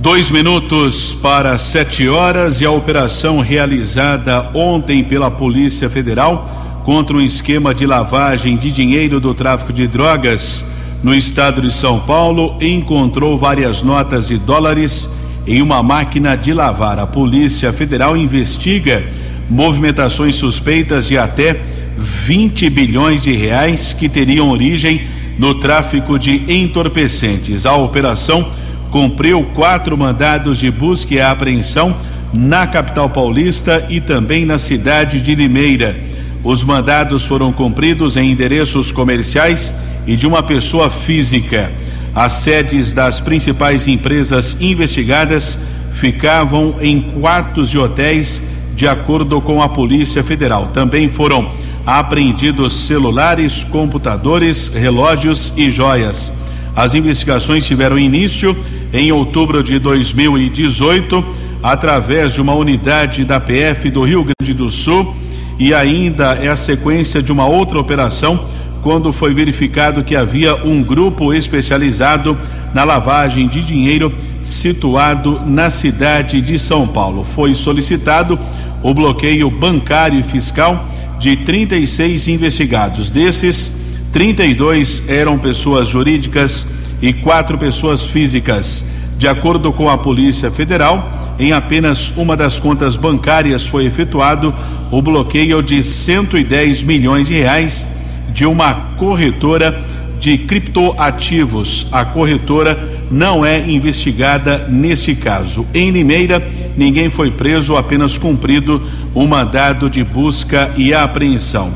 Dois 0.00 0.28
minutos 0.28 1.14
para 1.14 1.56
sete 1.56 2.08
horas 2.08 2.60
e 2.60 2.66
a 2.66 2.72
operação 2.72 3.38
realizada 3.38 4.50
ontem 4.52 5.04
pela 5.04 5.30
Polícia 5.30 5.88
Federal 5.88 6.57
contra 6.88 7.14
um 7.14 7.20
esquema 7.20 7.74
de 7.74 7.84
lavagem 7.84 8.56
de 8.56 8.72
dinheiro 8.72 9.20
do 9.20 9.34
tráfico 9.34 9.74
de 9.74 9.86
drogas 9.86 10.64
no 11.02 11.14
estado 11.14 11.60
de 11.60 11.70
São 11.70 12.00
Paulo 12.00 12.56
encontrou 12.62 13.36
várias 13.36 13.82
notas 13.82 14.28
de 14.28 14.38
dólares 14.38 15.06
em 15.46 15.60
uma 15.60 15.82
máquina 15.82 16.34
de 16.34 16.50
lavar. 16.54 16.98
A 16.98 17.06
Polícia 17.06 17.74
Federal 17.74 18.16
investiga 18.16 19.04
movimentações 19.50 20.36
suspeitas 20.36 21.06
de 21.06 21.18
até 21.18 21.60
20 21.98 22.70
bilhões 22.70 23.24
de 23.24 23.32
reais 23.32 23.92
que 23.92 24.08
teriam 24.08 24.48
origem 24.48 25.02
no 25.38 25.56
tráfico 25.56 26.18
de 26.18 26.42
entorpecentes. 26.50 27.66
A 27.66 27.76
operação 27.76 28.48
cumpriu 28.90 29.42
quatro 29.54 29.94
mandados 29.98 30.56
de 30.56 30.70
busca 30.70 31.12
e 31.12 31.20
apreensão 31.20 31.94
na 32.32 32.66
capital 32.66 33.10
paulista 33.10 33.86
e 33.90 34.00
também 34.00 34.46
na 34.46 34.58
cidade 34.58 35.20
de 35.20 35.34
Limeira. 35.34 36.08
Os 36.42 36.62
mandados 36.62 37.26
foram 37.26 37.52
cumpridos 37.52 38.16
em 38.16 38.30
endereços 38.30 38.92
comerciais 38.92 39.74
e 40.06 40.16
de 40.16 40.26
uma 40.26 40.42
pessoa 40.42 40.88
física. 40.88 41.70
As 42.14 42.32
sedes 42.32 42.92
das 42.92 43.20
principais 43.20 43.86
empresas 43.86 44.56
investigadas 44.60 45.58
ficavam 45.92 46.76
em 46.80 47.00
quartos 47.00 47.70
de 47.70 47.78
hotéis, 47.78 48.42
de 48.74 48.86
acordo 48.86 49.40
com 49.40 49.62
a 49.62 49.68
Polícia 49.68 50.22
Federal. 50.22 50.68
Também 50.68 51.08
foram 51.08 51.50
apreendidos 51.84 52.86
celulares, 52.86 53.64
computadores, 53.64 54.68
relógios 54.68 55.52
e 55.56 55.70
joias. 55.70 56.32
As 56.76 56.94
investigações 56.94 57.66
tiveram 57.66 57.98
início 57.98 58.56
em 58.92 59.10
outubro 59.10 59.62
de 59.62 59.78
2018, 59.78 61.24
através 61.62 62.34
de 62.34 62.40
uma 62.40 62.54
unidade 62.54 63.24
da 63.24 63.40
PF 63.40 63.90
do 63.90 64.04
Rio 64.04 64.24
Grande 64.24 64.54
do 64.54 64.70
Sul, 64.70 65.14
e 65.58 65.74
ainda 65.74 66.34
é 66.34 66.48
a 66.48 66.56
sequência 66.56 67.22
de 67.22 67.32
uma 67.32 67.46
outra 67.46 67.78
operação, 67.78 68.40
quando 68.82 69.12
foi 69.12 69.34
verificado 69.34 70.04
que 70.04 70.14
havia 70.14 70.54
um 70.64 70.82
grupo 70.82 71.34
especializado 71.34 72.38
na 72.72 72.84
lavagem 72.84 73.48
de 73.48 73.62
dinheiro 73.62 74.14
situado 74.42 75.40
na 75.44 75.68
cidade 75.68 76.40
de 76.40 76.58
São 76.58 76.86
Paulo. 76.86 77.24
Foi 77.24 77.54
solicitado 77.54 78.38
o 78.82 78.94
bloqueio 78.94 79.50
bancário 79.50 80.20
e 80.20 80.22
fiscal 80.22 80.86
de 81.18 81.36
36 81.36 82.28
investigados. 82.28 83.10
Desses, 83.10 83.72
32 84.12 85.08
eram 85.08 85.38
pessoas 85.38 85.88
jurídicas 85.88 86.66
e 87.02 87.12
quatro 87.12 87.58
pessoas 87.58 88.02
físicas. 88.02 88.84
De 89.18 89.26
acordo 89.26 89.72
com 89.72 89.90
a 89.90 89.98
Polícia 89.98 90.50
Federal, 90.50 91.27
em 91.38 91.52
apenas 91.52 92.12
uma 92.16 92.36
das 92.36 92.58
contas 92.58 92.96
bancárias 92.96 93.66
foi 93.66 93.86
efetuado 93.86 94.54
o 94.90 95.00
bloqueio 95.00 95.62
de 95.62 95.82
110 95.82 96.82
milhões 96.82 97.28
de 97.28 97.34
reais 97.34 97.86
de 98.30 98.44
uma 98.44 98.74
corretora 98.96 99.80
de 100.20 100.36
criptoativos. 100.38 101.86
A 101.92 102.04
corretora 102.04 102.98
não 103.10 103.44
é 103.44 103.58
investigada 103.68 104.66
neste 104.68 105.14
caso. 105.14 105.66
Em 105.72 105.90
Limeira, 105.90 106.46
ninguém 106.76 107.08
foi 107.08 107.30
preso, 107.30 107.76
apenas 107.76 108.18
cumprido 108.18 108.82
o 109.14 109.22
um 109.22 109.28
mandado 109.28 109.88
de 109.88 110.02
busca 110.04 110.72
e 110.76 110.92
apreensão. 110.92 111.72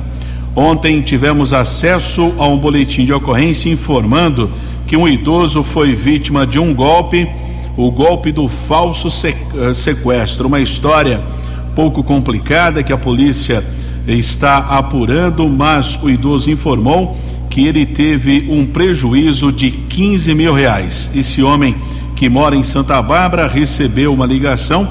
Ontem 0.55 1.01
tivemos 1.01 1.53
acesso 1.53 2.35
a 2.39 2.47
um 2.47 2.59
boletim 2.59 3.05
de 3.07 3.13
ocorrência 3.13 3.71
informando 3.71 4.51
que 4.87 4.97
um 4.97 5.09
idoso 5.09 5.63
foi 5.63 5.95
vítima 5.95 6.47
de 6.47 6.59
um 6.59 6.75
golpe, 6.75 7.27
o 7.77 7.91
golpe 7.91 8.33
do 8.33 8.49
falso 8.49 9.09
eh, 9.09 9.75
sequestro, 9.75 10.47
uma 10.47 10.61
história 10.61 11.21
pouco 11.75 12.03
complicada 12.03 12.83
que 12.83 12.93
a 12.93 12.99
polícia 12.99 13.65
está 14.07 14.59
apurando, 14.59 15.49
mas 15.49 15.99
o 16.03 16.11
idoso 16.11 16.51
informou 16.51 17.17
que 17.49 17.67
ele 17.67 17.87
teve 17.87 18.47
um 18.51 18.67
prejuízo 18.67 19.53
de 19.53 19.71
15 19.71 20.35
mil 20.35 20.53
reais. 20.53 21.11
Esse 21.15 21.43
homem 21.43 21.75
que 22.17 22.29
mora 22.29 22.57
em 22.57 22.63
Santa 22.63 23.01
Bárbara 23.01 23.47
recebeu 23.47 24.13
uma 24.13 24.27
ligação 24.27 24.89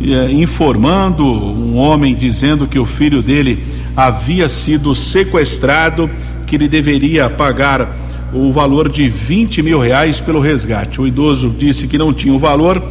eh, 0.00 0.30
informando 0.32 1.24
um 1.24 1.76
homem 1.76 2.14
dizendo 2.14 2.66
que 2.66 2.78
o 2.78 2.86
filho 2.86 3.22
dele 3.22 3.62
havia 3.96 4.48
sido 4.48 4.94
sequestrado, 4.94 6.10
que 6.46 6.56
ele 6.56 6.68
deveria 6.68 7.30
pagar 7.30 7.88
o 8.32 8.52
valor 8.52 8.88
de 8.88 9.08
20 9.08 9.62
mil 9.62 9.78
reais 9.78 10.20
pelo 10.20 10.40
resgate. 10.40 11.00
O 11.00 11.06
idoso 11.06 11.54
disse 11.56 11.86
que 11.86 11.98
não 11.98 12.12
tinha 12.12 12.34
o 12.34 12.38
valor, 12.38 12.82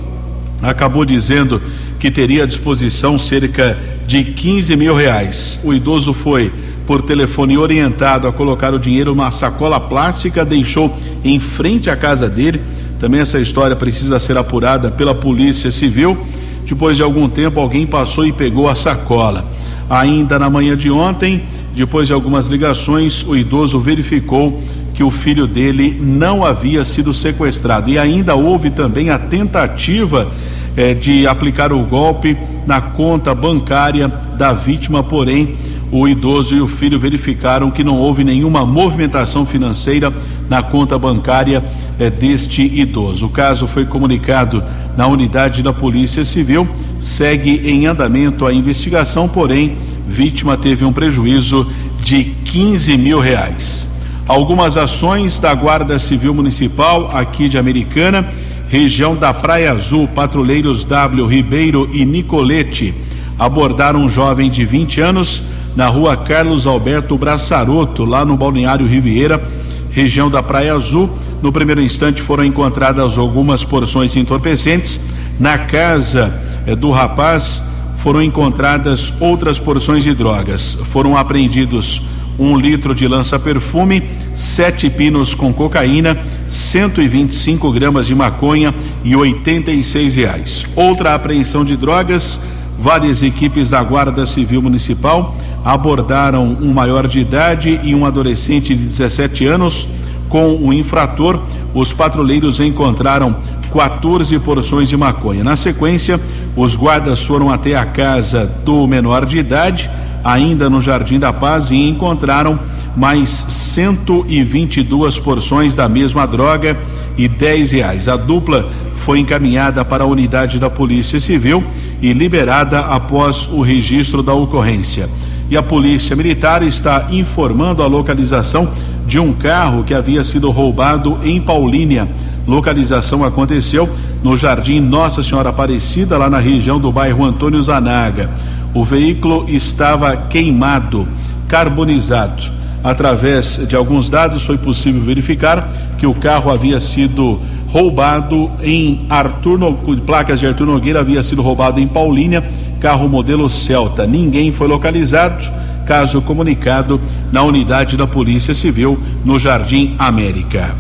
acabou 0.61 1.05
dizendo 1.05 1.61
que 1.99 2.09
teria 2.09 2.43
à 2.43 2.45
disposição 2.45 3.17
cerca 3.17 3.77
de 4.07 4.23
15 4.23 4.75
mil 4.75 4.93
reais. 4.93 5.59
O 5.63 5.73
idoso 5.73 6.13
foi 6.13 6.51
por 6.85 7.01
telefone 7.01 7.57
orientado 7.57 8.27
a 8.27 8.31
colocar 8.31 8.73
o 8.73 8.79
dinheiro 8.79 9.11
numa 9.11 9.31
sacola 9.31 9.79
plástica, 9.79 10.45
deixou 10.45 10.95
em 11.23 11.39
frente 11.39 11.89
à 11.89 11.95
casa 11.95 12.29
dele. 12.29 12.61
Também 12.99 13.21
essa 13.21 13.39
história 13.39 13.75
precisa 13.75 14.19
ser 14.19 14.37
apurada 14.37 14.91
pela 14.91 15.15
Polícia 15.15 15.71
Civil. 15.71 16.17
Depois 16.65 16.97
de 16.97 17.03
algum 17.03 17.27
tempo, 17.27 17.59
alguém 17.59 17.85
passou 17.85 18.25
e 18.25 18.31
pegou 18.31 18.67
a 18.67 18.75
sacola. 18.75 19.45
Ainda 19.89 20.39
na 20.39 20.49
manhã 20.49 20.75
de 20.75 20.89
ontem, 20.89 21.43
depois 21.75 22.07
de 22.07 22.13
algumas 22.13 22.47
ligações, 22.47 23.23
o 23.27 23.35
idoso 23.35 23.79
verificou 23.79 24.61
que 24.95 25.03
o 25.03 25.11
filho 25.11 25.45
dele 25.45 25.97
não 26.01 26.43
havia 26.43 26.85
sido 26.85 27.13
sequestrado. 27.13 27.89
E 27.89 27.99
ainda 27.99 28.35
houve 28.35 28.69
também 28.69 29.09
a 29.09 29.19
tentativa 29.19 30.31
eh, 30.77 30.93
de 30.93 31.27
aplicar 31.27 31.73
o 31.73 31.79
golpe 31.79 32.37
na 32.65 32.79
conta 32.79 33.35
bancária 33.35 34.07
da 34.07 34.53
vítima, 34.53 35.03
porém 35.03 35.55
o 35.91 36.07
idoso 36.07 36.55
e 36.55 36.61
o 36.61 36.67
filho 36.67 36.99
verificaram 36.99 37.69
que 37.69 37.83
não 37.83 37.97
houve 37.97 38.23
nenhuma 38.23 38.65
movimentação 38.65 39.45
financeira 39.45 40.11
na 40.49 40.63
conta 40.63 40.97
bancária 40.97 41.63
eh, 41.99 42.09
deste 42.09 42.61
idoso. 42.61 43.25
O 43.27 43.29
caso 43.29 43.67
foi 43.67 43.85
comunicado 43.85 44.63
na 44.97 45.07
unidade 45.07 45.61
da 45.61 45.73
Polícia 45.73 46.23
Civil, 46.23 46.67
segue 47.01 47.69
em 47.69 47.85
andamento 47.85 48.45
a 48.45 48.53
investigação, 48.53 49.27
porém, 49.27 49.75
vítima 50.07 50.55
teve 50.55 50.85
um 50.85 50.93
prejuízo 50.93 51.67
de 52.01 52.23
15 52.23 52.97
mil 52.97 53.19
reais. 53.19 53.94
Algumas 54.27 54.75
ações 54.75 55.37
da 55.37 55.53
Guarda 55.53 55.99
Civil 55.99 56.33
Municipal 56.33 57.11
aqui 57.13 57.47
de 57.47 57.59
Americana, 57.59 58.27
região 58.67 59.15
da 59.15 59.31
Praia 59.31 59.71
Azul, 59.71 60.07
patrulheiros 60.07 60.83
W 60.83 61.27
Ribeiro 61.27 61.87
e 61.93 62.03
Nicolete 62.03 62.93
abordaram 63.37 64.01
um 64.01 64.09
jovem 64.09 64.49
de 64.49 64.65
20 64.65 65.01
anos 65.01 65.43
na 65.75 65.87
rua 65.87 66.15
Carlos 66.15 66.65
Alberto 66.65 67.17
Braçaroto, 67.17 68.05
lá 68.05 68.23
no 68.23 68.37
Balneário 68.37 68.87
Riviera, 68.87 69.43
região 69.91 70.29
da 70.29 70.41
Praia 70.41 70.73
Azul. 70.73 71.09
No 71.41 71.51
primeiro 71.51 71.81
instante 71.81 72.21
foram 72.21 72.43
encontradas 72.45 73.17
algumas 73.17 73.63
porções 73.63 74.15
entorpecentes. 74.15 74.99
Na 75.39 75.57
casa 75.57 76.33
eh, 76.65 76.75
do 76.75 76.91
rapaz 76.91 77.61
foram 77.97 78.21
encontradas 78.21 79.13
outras 79.19 79.59
porções 79.59 80.03
de 80.03 80.13
drogas. 80.13 80.77
Foram 80.85 81.17
apreendidos 81.17 82.01
um 82.37 82.57
litro 82.57 82.93
de 82.93 83.07
lança-perfume, 83.07 84.03
sete 84.33 84.89
pinos 84.89 85.33
com 85.33 85.53
cocaína, 85.53 86.17
125 86.47 87.71
gramas 87.71 88.07
de 88.07 88.15
maconha 88.15 88.73
e 89.03 89.15
86 89.15 90.15
reais. 90.15 90.65
Outra 90.75 91.13
apreensão 91.13 91.63
de 91.63 91.77
drogas, 91.77 92.39
várias 92.77 93.23
equipes 93.23 93.69
da 93.69 93.81
Guarda 93.81 94.25
Civil 94.25 94.61
Municipal 94.61 95.35
abordaram 95.63 96.57
um 96.61 96.73
maior 96.73 97.07
de 97.07 97.19
idade 97.19 97.79
e 97.83 97.95
um 97.95 98.05
adolescente 98.05 98.75
de 98.75 98.83
17 98.83 99.45
anos 99.45 99.87
com 100.29 100.55
o 100.55 100.71
infrator. 100.71 101.39
Os 101.73 101.91
patrulheiros 101.91 102.59
encontraram 102.59 103.35
14 103.73 104.37
porções 104.39 104.87
de 104.87 104.95
maconha. 104.95 105.43
Na 105.43 105.55
sequência, 105.55 106.19
os 106.55 106.75
guardas 106.75 107.25
foram 107.25 107.49
até 107.49 107.75
a 107.75 107.85
casa 107.85 108.45
do 108.63 108.85
menor 108.87 109.25
de 109.25 109.37
idade 109.37 109.89
ainda 110.25 110.67
no 110.71 110.81
Jardim 110.81 111.19
da 111.19 111.31
Paz 111.31 111.69
e 111.69 111.87
encontraram 111.87 112.57
mais 112.97 113.29
122 113.29 115.19
porções 115.19 115.75
da 115.75 115.87
mesma 115.87 116.25
droga 116.25 116.75
e 117.15 117.27
10 117.27 117.71
reais. 117.71 118.07
A 118.07 118.17
dupla 118.17 118.67
foi 118.95 119.19
encaminhada 119.19 119.85
para 119.85 120.03
a 120.03 120.07
unidade 120.07 120.57
da 120.57 120.67
Polícia 120.67 121.19
Civil 121.19 121.63
e 122.01 122.11
liberada 122.11 122.79
após 122.79 123.47
o 123.47 123.61
registro 123.61 124.23
da 124.23 124.33
ocorrência. 124.33 125.07
E 125.47 125.55
a 125.55 125.61
Polícia 125.61 126.15
Militar 126.15 126.63
está 126.63 127.07
informando 127.11 127.83
a 127.83 127.87
localização 127.87 128.67
de 129.05 129.19
um 129.19 129.31
carro 129.31 129.83
que 129.83 129.93
havia 129.93 130.23
sido 130.23 130.49
roubado 130.49 131.19
em 131.23 131.39
Paulínia. 131.39 132.07
Localização 132.47 133.23
aconteceu 133.23 133.87
no 134.23 134.35
Jardim 134.35 134.79
Nossa 134.79 135.21
Senhora 135.21 135.49
Aparecida, 135.49 136.17
lá 136.17 136.27
na 136.29 136.39
região 136.39 136.79
do 136.79 136.91
bairro 136.91 137.23
Antônio 137.23 137.61
Zanaga. 137.61 138.29
O 138.75 138.83
veículo 138.83 139.45
estava 139.47 140.17
queimado, 140.17 141.07
carbonizado. 141.47 142.43
Através 142.83 143.61
de 143.67 143.75
alguns 143.75 144.09
dados 144.09 144.45
foi 144.45 144.57
possível 144.57 145.01
verificar 145.01 145.67
que 145.97 146.05
o 146.05 146.13
carro 146.13 146.51
havia 146.51 146.79
sido 146.81 147.39
roubado 147.69 148.51
em 148.61 149.05
Arthur, 149.09 149.73
placas 150.05 150.41
de 150.41 150.47
Arthur 150.47 150.67
Nogueira, 150.67 150.99
havia 150.99 151.23
sido 151.23 151.41
roubado 151.41 151.79
em 151.79 151.87
Paulínia, 151.87 152.43
carro 152.81 153.07
modelo 153.07 153.49
Celta. 153.49 154.05
Ninguém 154.05 154.51
foi 154.51 154.67
localizado. 154.67 155.43
Caso 155.85 156.21
comunicado 156.21 156.99
na 157.31 157.43
unidade 157.43 157.95
da 157.95 158.07
Polícia 158.07 158.53
Civil 158.55 158.99
no 159.23 159.39
Jardim 159.39 159.95
América. 159.99 160.75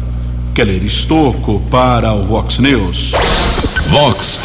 Keller 0.53 0.83
Estocco 0.83 1.61
para 1.69 2.11
o 2.11 2.25
Vox 2.25 2.59
News. 2.59 3.11
Vox 3.89 4.41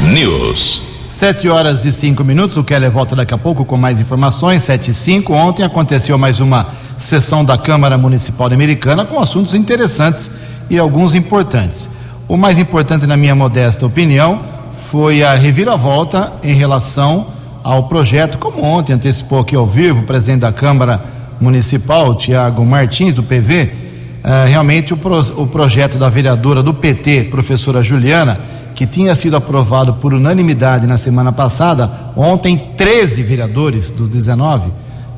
News. 0.00 0.87
Sete 1.18 1.48
horas 1.48 1.84
e 1.84 1.90
cinco 1.90 2.22
minutos, 2.22 2.56
o 2.56 2.62
Keller 2.62 2.92
volta 2.92 3.16
daqui 3.16 3.34
a 3.34 3.38
pouco 3.38 3.64
com 3.64 3.76
mais 3.76 3.98
informações, 3.98 4.62
sete 4.62 4.92
e 4.92 4.94
cinco. 4.94 5.34
Ontem 5.34 5.64
aconteceu 5.64 6.16
mais 6.16 6.38
uma 6.38 6.68
sessão 6.96 7.44
da 7.44 7.58
Câmara 7.58 7.98
Municipal 7.98 8.46
Americana 8.52 9.04
com 9.04 9.18
assuntos 9.18 9.52
interessantes 9.52 10.30
e 10.70 10.78
alguns 10.78 11.16
importantes. 11.16 11.88
O 12.28 12.36
mais 12.36 12.56
importante, 12.56 13.04
na 13.04 13.16
minha 13.16 13.34
modesta 13.34 13.84
opinião, 13.84 14.40
foi 14.76 15.24
a 15.24 15.34
reviravolta 15.34 16.34
em 16.40 16.54
relação 16.54 17.26
ao 17.64 17.88
projeto, 17.88 18.38
como 18.38 18.62
ontem 18.62 18.92
antecipou 18.92 19.40
aqui 19.40 19.56
ao 19.56 19.66
vivo 19.66 20.02
o 20.02 20.06
presidente 20.06 20.42
da 20.42 20.52
Câmara 20.52 21.02
Municipal, 21.40 22.14
Tiago 22.14 22.64
Martins, 22.64 23.12
do 23.12 23.24
PV, 23.24 23.64
uh, 23.64 24.28
eh, 24.28 24.46
realmente 24.46 24.94
o, 24.94 24.96
pro, 24.96 25.18
o 25.18 25.48
projeto 25.48 25.98
da 25.98 26.08
vereadora 26.08 26.62
do 26.62 26.72
PT, 26.72 27.24
professora 27.24 27.82
Juliana, 27.82 28.38
que 28.78 28.86
tinha 28.86 29.12
sido 29.16 29.34
aprovado 29.34 29.94
por 29.94 30.14
unanimidade 30.14 30.86
na 30.86 30.96
semana 30.96 31.32
passada, 31.32 31.90
ontem 32.16 32.56
13 32.76 33.24
vereadores 33.24 33.90
dos 33.90 34.08
19, 34.08 34.70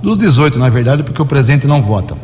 dos 0.03 0.16
18 0.16 0.59
na 0.59 0.70
verdade, 0.70 1.03
porque 1.03 1.20
o 1.20 1.27
presidente 1.27 1.66
não 1.66 1.83
vota. 1.83 2.16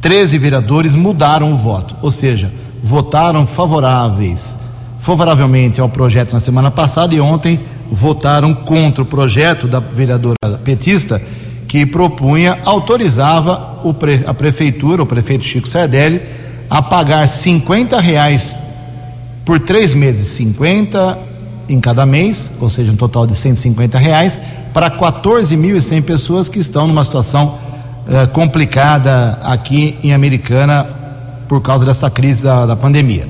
13 0.00 0.38
vereadores 0.38 0.94
mudaram 0.94 1.52
o 1.52 1.56
voto, 1.58 1.94
ou 2.00 2.10
seja, 2.10 2.50
votaram 2.82 3.46
favoráveis, 3.46 4.58
favoravelmente 5.00 5.82
ao 5.82 5.88
projeto 5.90 6.32
na 6.32 6.40
semana 6.40 6.70
passada 6.70 7.14
e 7.14 7.20
ontem 7.20 7.60
votaram 7.92 8.54
contra 8.54 9.02
o 9.02 9.06
projeto 9.06 9.68
da 9.68 9.80
vereadora 9.80 10.38
petista 10.64 11.20
que 11.68 11.84
propunha, 11.84 12.56
autorizava 12.64 13.82
a 14.26 14.32
prefeitura, 14.32 15.02
o 15.02 15.06
prefeito 15.06 15.44
Chico 15.44 15.68
Sardelli, 15.68 16.22
a 16.70 16.80
pagar 16.80 17.28
50 17.28 18.00
reais 18.00 18.64
por 19.44 19.60
três 19.60 19.94
meses, 19.94 20.28
50 20.28 21.18
em 21.68 21.80
cada 21.80 22.04
mês, 22.04 22.52
ou 22.60 22.68
seja, 22.68 22.92
um 22.92 22.96
total 22.96 23.26
de 23.26 23.34
150 23.34 23.98
reais, 23.98 24.40
para 24.72 24.90
14.100 24.90 26.02
pessoas 26.02 26.48
que 26.48 26.58
estão 26.58 26.86
numa 26.86 27.04
situação 27.04 27.54
uh, 28.06 28.28
complicada 28.32 29.38
aqui 29.42 29.96
em 30.02 30.12
Americana 30.12 30.86
por 31.48 31.60
causa 31.60 31.84
dessa 31.84 32.10
crise 32.10 32.42
da, 32.42 32.66
da 32.66 32.76
pandemia. 32.76 33.26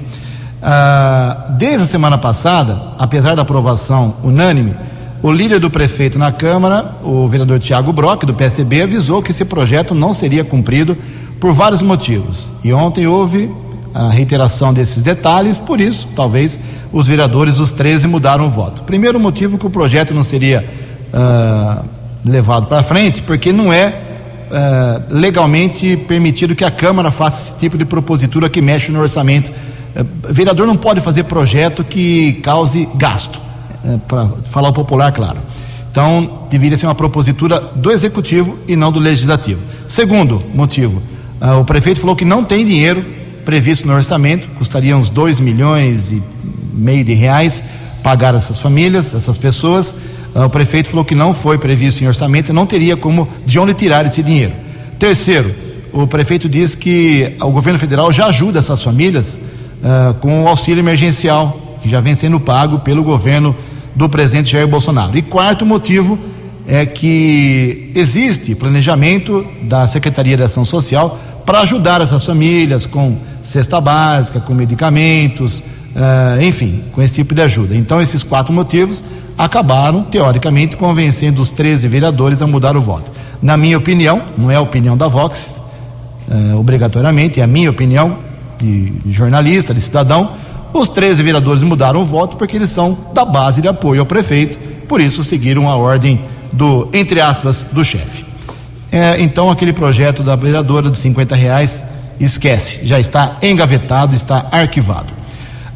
Uh, 0.62 1.52
desde 1.58 1.82
a 1.82 1.86
semana 1.86 2.16
passada, 2.16 2.80
apesar 2.98 3.34
da 3.34 3.42
aprovação 3.42 4.14
unânime, 4.22 4.74
o 5.22 5.30
líder 5.30 5.58
do 5.58 5.70
prefeito 5.70 6.18
na 6.18 6.30
Câmara, 6.30 6.96
o 7.02 7.28
vereador 7.28 7.58
Tiago 7.58 7.92
Brock, 7.92 8.24
do 8.24 8.34
PSB, 8.34 8.82
avisou 8.82 9.22
que 9.22 9.30
esse 9.30 9.44
projeto 9.44 9.94
não 9.94 10.12
seria 10.12 10.44
cumprido 10.44 10.96
por 11.40 11.52
vários 11.52 11.82
motivos. 11.82 12.50
E 12.62 12.72
ontem 12.72 13.06
houve 13.06 13.50
a 13.94 14.08
reiteração 14.10 14.74
desses 14.74 15.02
detalhes, 15.02 15.56
por 15.56 15.80
isso, 15.80 16.08
talvez, 16.16 16.58
os 16.92 17.06
vereadores, 17.06 17.60
os 17.60 17.70
13, 17.70 18.08
mudaram 18.08 18.46
o 18.46 18.50
voto. 18.50 18.82
Primeiro 18.82 19.20
motivo 19.20 19.56
que 19.56 19.66
o 19.66 19.70
projeto 19.70 20.12
não 20.12 20.24
seria 20.24 20.64
uh, 21.12 21.84
levado 22.24 22.66
para 22.66 22.82
frente, 22.82 23.22
porque 23.22 23.52
não 23.52 23.72
é 23.72 23.86
uh, 24.50 25.14
legalmente 25.14 25.96
permitido 25.96 26.56
que 26.56 26.64
a 26.64 26.72
Câmara 26.72 27.12
faça 27.12 27.50
esse 27.50 27.60
tipo 27.60 27.78
de 27.78 27.84
propositura 27.84 28.48
que 28.48 28.60
mexe 28.60 28.90
no 28.90 29.00
orçamento. 29.00 29.52
Uh, 29.94 30.32
vereador 30.32 30.66
não 30.66 30.76
pode 30.76 31.00
fazer 31.00 31.22
projeto 31.24 31.84
que 31.84 32.34
cause 32.42 32.88
gasto, 32.96 33.40
para 34.08 34.26
falar 34.50 34.70
o 34.70 34.72
popular, 34.72 35.12
claro. 35.12 35.38
Então, 35.88 36.46
deveria 36.50 36.76
ser 36.76 36.86
uma 36.86 36.94
propositura 36.96 37.60
do 37.76 37.92
Executivo 37.92 38.58
e 38.66 38.74
não 38.74 38.90
do 38.90 38.98
Legislativo. 38.98 39.60
Segundo 39.86 40.42
motivo, 40.52 41.00
o 41.60 41.64
prefeito 41.64 42.00
falou 42.00 42.16
que 42.16 42.24
não 42.24 42.42
tem 42.42 42.64
dinheiro 42.64 43.04
previsto 43.44 43.86
no 43.86 43.94
orçamento, 43.94 44.48
custaria 44.58 44.96
uns 44.96 45.10
2 45.10 45.40
milhões 45.40 46.12
e 46.12 46.22
meio 46.72 47.04
de 47.04 47.14
reais 47.14 47.62
pagar 48.02 48.34
essas 48.34 48.58
famílias, 48.58 49.14
essas 49.14 49.38
pessoas. 49.38 49.94
Ah, 50.34 50.46
o 50.46 50.50
prefeito 50.50 50.90
falou 50.90 51.04
que 51.04 51.14
não 51.14 51.32
foi 51.32 51.56
previsto 51.58 52.02
em 52.02 52.06
orçamento 52.06 52.50
e 52.50 52.52
não 52.52 52.66
teria 52.66 52.96
como 52.96 53.28
de 53.46 53.58
onde 53.58 53.72
tirar 53.74 54.04
esse 54.04 54.22
dinheiro. 54.22 54.52
Terceiro, 54.98 55.54
o 55.92 56.06
prefeito 56.06 56.48
diz 56.48 56.74
que 56.74 57.34
o 57.40 57.50
governo 57.50 57.78
federal 57.78 58.12
já 58.12 58.26
ajuda 58.26 58.58
essas 58.58 58.82
famílias 58.82 59.40
uh, 59.80 60.14
com 60.14 60.44
o 60.44 60.48
auxílio 60.48 60.80
emergencial, 60.80 61.78
que 61.82 61.88
já 61.88 62.00
vem 62.00 62.14
sendo 62.14 62.40
pago 62.40 62.80
pelo 62.80 63.04
governo 63.04 63.54
do 63.94 64.08
presidente 64.08 64.50
Jair 64.50 64.66
Bolsonaro. 64.66 65.16
E 65.16 65.22
quarto 65.22 65.64
motivo 65.64 66.18
é 66.66 66.84
que 66.84 67.92
existe 67.94 68.54
planejamento 68.54 69.46
da 69.62 69.86
Secretaria 69.86 70.36
de 70.36 70.42
Ação 70.42 70.64
Social 70.64 71.18
para 71.44 71.60
ajudar 71.60 72.00
essas 72.00 72.24
famílias 72.24 72.86
com 72.86 73.16
cesta 73.42 73.80
básica, 73.80 74.40
com 74.40 74.54
medicamentos, 74.54 75.60
uh, 75.60 76.42
enfim, 76.42 76.82
com 76.92 77.02
esse 77.02 77.16
tipo 77.16 77.34
de 77.34 77.42
ajuda. 77.42 77.74
Então, 77.76 78.00
esses 78.00 78.22
quatro 78.22 78.52
motivos 78.52 79.04
acabaram, 79.36 80.02
teoricamente, 80.02 80.76
convencendo 80.76 81.42
os 81.42 81.52
13 81.52 81.86
vereadores 81.88 82.40
a 82.40 82.46
mudar 82.46 82.76
o 82.76 82.80
voto. 82.80 83.10
Na 83.42 83.56
minha 83.56 83.76
opinião, 83.76 84.22
não 84.38 84.50
é 84.50 84.56
a 84.56 84.60
opinião 84.60 84.96
da 84.96 85.08
Vox, 85.08 85.60
uh, 86.28 86.58
obrigatoriamente, 86.58 87.40
é 87.40 87.44
a 87.44 87.46
minha 87.46 87.70
opinião 87.70 88.18
de 88.58 88.92
jornalista, 89.10 89.74
de 89.74 89.80
cidadão, 89.80 90.30
os 90.72 90.88
13 90.88 91.22
vereadores 91.22 91.62
mudaram 91.62 92.00
o 92.00 92.04
voto 92.04 92.36
porque 92.36 92.56
eles 92.56 92.70
são 92.70 92.98
da 93.12 93.24
base 93.24 93.62
de 93.62 93.68
apoio 93.68 94.00
ao 94.00 94.06
prefeito, 94.06 94.58
por 94.88 95.00
isso 95.00 95.22
seguiram 95.22 95.70
a 95.70 95.76
ordem 95.76 96.20
do, 96.52 96.88
entre 96.92 97.20
aspas, 97.20 97.64
do 97.70 97.84
chefe. 97.84 98.24
É, 98.94 99.20
então, 99.20 99.50
aquele 99.50 99.72
projeto 99.72 100.22
da 100.22 100.36
vereadora 100.36 100.88
de 100.88 100.96
50 100.96 101.34
reais, 101.34 101.84
esquece, 102.20 102.86
já 102.86 103.00
está 103.00 103.38
engavetado, 103.42 104.14
está 104.14 104.46
arquivado. 104.52 105.12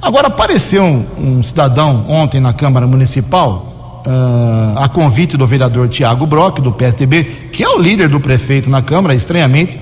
Agora, 0.00 0.28
apareceu 0.28 0.84
um, 0.84 1.04
um 1.18 1.42
cidadão 1.42 2.08
ontem 2.08 2.40
na 2.40 2.52
Câmara 2.52 2.86
Municipal, 2.86 4.04
uh, 4.06 4.78
a 4.78 4.88
convite 4.88 5.36
do 5.36 5.44
vereador 5.48 5.88
Tiago 5.88 6.28
Brock, 6.28 6.60
do 6.60 6.70
PSDB, 6.70 7.24
que 7.52 7.64
é 7.64 7.68
o 7.68 7.80
líder 7.80 8.08
do 8.08 8.20
prefeito 8.20 8.70
na 8.70 8.82
Câmara, 8.82 9.16
estranhamente, 9.16 9.80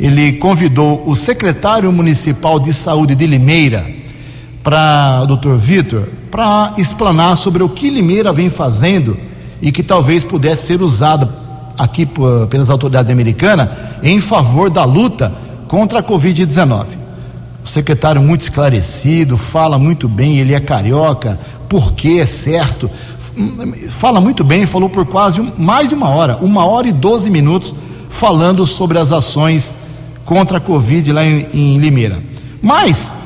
ele 0.00 0.32
convidou 0.38 1.02
o 1.06 1.14
secretário 1.14 1.92
municipal 1.92 2.58
de 2.58 2.72
saúde 2.72 3.14
de 3.14 3.26
Limeira, 3.26 3.86
para 4.62 5.20
o 5.24 5.26
doutor 5.26 5.58
Vitor, 5.58 6.08
para 6.30 6.72
explanar 6.78 7.36
sobre 7.36 7.62
o 7.62 7.68
que 7.68 7.90
Limeira 7.90 8.32
vem 8.32 8.48
fazendo 8.48 9.14
e 9.60 9.70
que 9.70 9.82
talvez 9.82 10.24
pudesse 10.24 10.68
ser 10.68 10.80
usado 10.80 11.46
aqui 11.78 12.06
pelas 12.50 12.68
autoridades 12.68 13.10
americanas 13.10 13.68
em 14.02 14.20
favor 14.20 14.68
da 14.68 14.84
luta 14.84 15.32
contra 15.68 16.00
a 16.00 16.02
Covid-19. 16.02 16.86
O 17.64 17.68
secretário 17.68 18.20
muito 18.20 18.40
esclarecido, 18.40 19.36
fala 19.36 19.78
muito 19.78 20.08
bem, 20.08 20.38
ele 20.38 20.54
é 20.54 20.60
carioca, 20.60 21.38
porque 21.68 22.18
é 22.20 22.26
certo, 22.26 22.90
fala 23.90 24.20
muito 24.20 24.42
bem, 24.42 24.66
falou 24.66 24.88
por 24.88 25.06
quase 25.06 25.40
mais 25.56 25.88
de 25.88 25.94
uma 25.94 26.08
hora, 26.08 26.38
uma 26.40 26.64
hora 26.64 26.88
e 26.88 26.92
doze 26.92 27.30
minutos, 27.30 27.74
falando 28.08 28.66
sobre 28.66 28.98
as 28.98 29.12
ações 29.12 29.78
contra 30.24 30.58
a 30.58 30.60
Covid 30.60 31.12
lá 31.12 31.24
em, 31.24 31.46
em 31.52 31.78
Limeira. 31.78 32.18
Mas, 32.60 33.16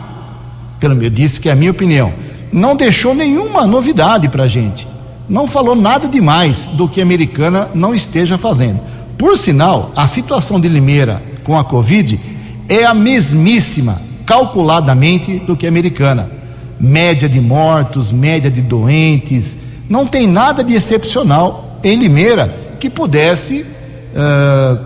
pelo 0.78 0.94
menos 0.94 1.14
disse 1.14 1.40
que 1.40 1.48
é 1.48 1.52
a 1.52 1.56
minha 1.56 1.70
opinião, 1.70 2.12
não 2.52 2.76
deixou 2.76 3.14
nenhuma 3.14 3.66
novidade 3.66 4.28
para 4.28 4.44
a 4.44 4.48
gente. 4.48 4.86
Não 5.32 5.46
falou 5.46 5.74
nada 5.74 6.06
demais 6.06 6.66
do 6.74 6.86
que 6.86 7.00
a 7.00 7.02
americana 7.02 7.70
não 7.74 7.94
esteja 7.94 8.36
fazendo. 8.36 8.78
Por 9.16 9.38
sinal, 9.38 9.90
a 9.96 10.06
situação 10.06 10.60
de 10.60 10.68
Limeira 10.68 11.22
com 11.42 11.58
a 11.58 11.64
Covid 11.64 12.20
é 12.68 12.84
a 12.84 12.92
mesmíssima, 12.92 13.98
calculadamente, 14.26 15.38
do 15.38 15.56
que 15.56 15.64
a 15.64 15.70
americana. 15.70 16.30
Média 16.78 17.30
de 17.30 17.40
mortos, 17.40 18.12
média 18.12 18.50
de 18.50 18.60
doentes, 18.60 19.56
não 19.88 20.06
tem 20.06 20.26
nada 20.26 20.62
de 20.62 20.74
excepcional 20.74 21.78
em 21.82 21.98
Limeira 21.98 22.54
que 22.78 22.90
pudesse 22.90 23.62
uh, 23.62 24.78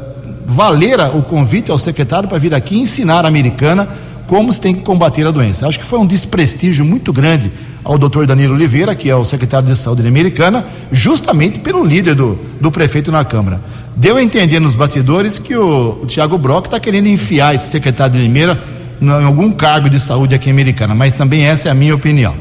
valer 0.47 1.01
o 1.13 1.23
convite 1.23 1.73
ao 1.73 1.79
secretário 1.79 2.29
para 2.29 2.39
vir 2.39 2.55
aqui 2.55 2.79
ensinar 2.79 3.25
a 3.25 3.29
americana 3.29 3.89
como 4.29 4.53
se 4.53 4.61
tem 4.61 4.77
que 4.77 4.83
combater 4.83 5.27
a 5.27 5.33
doença. 5.33 5.67
Acho 5.67 5.81
que 5.81 5.85
foi 5.85 5.99
um 5.99 6.07
desprestígio 6.07 6.85
muito 6.85 7.13
grande 7.13 7.51
ao 7.87 7.97
doutor 7.97 8.26
Danilo 8.26 8.55
Oliveira, 8.55 8.97
que 8.97 9.09
é 9.09 9.14
o 9.14 9.24
secretário 9.24 9.68
de 9.68 9.76
saúde 9.76 10.05
americana, 10.07 10.66
justamente 10.91 11.61
pelo 11.61 11.84
líder 11.84 12.16
do, 12.16 12.37
do 12.61 12.68
prefeito 12.68 13.12
na 13.12 13.24
Câmara. 13.24 13.61
Deu 13.95 14.16
a 14.16 14.22
entender 14.22 14.59
nos 14.59 14.74
bastidores 14.74 15.39
que 15.39 15.57
o, 15.57 16.01
o 16.03 16.07
Tiago 16.07 16.37
Brock 16.37 16.64
está 16.64 16.80
querendo 16.80 17.07
enfiar 17.07 17.55
esse 17.55 17.68
secretário 17.70 18.14
de 18.14 18.18
Limeira 18.18 18.61
em 19.01 19.09
algum 19.24 19.53
cargo 19.53 19.89
de 19.89 20.01
saúde 20.01 20.34
aqui 20.34 20.51
americana, 20.51 20.97
mas 20.97 21.14
também 21.14 21.45
essa 21.45 21.68
é 21.68 21.70
a 21.70 21.74
minha 21.74 21.95
opinião. 21.95 22.34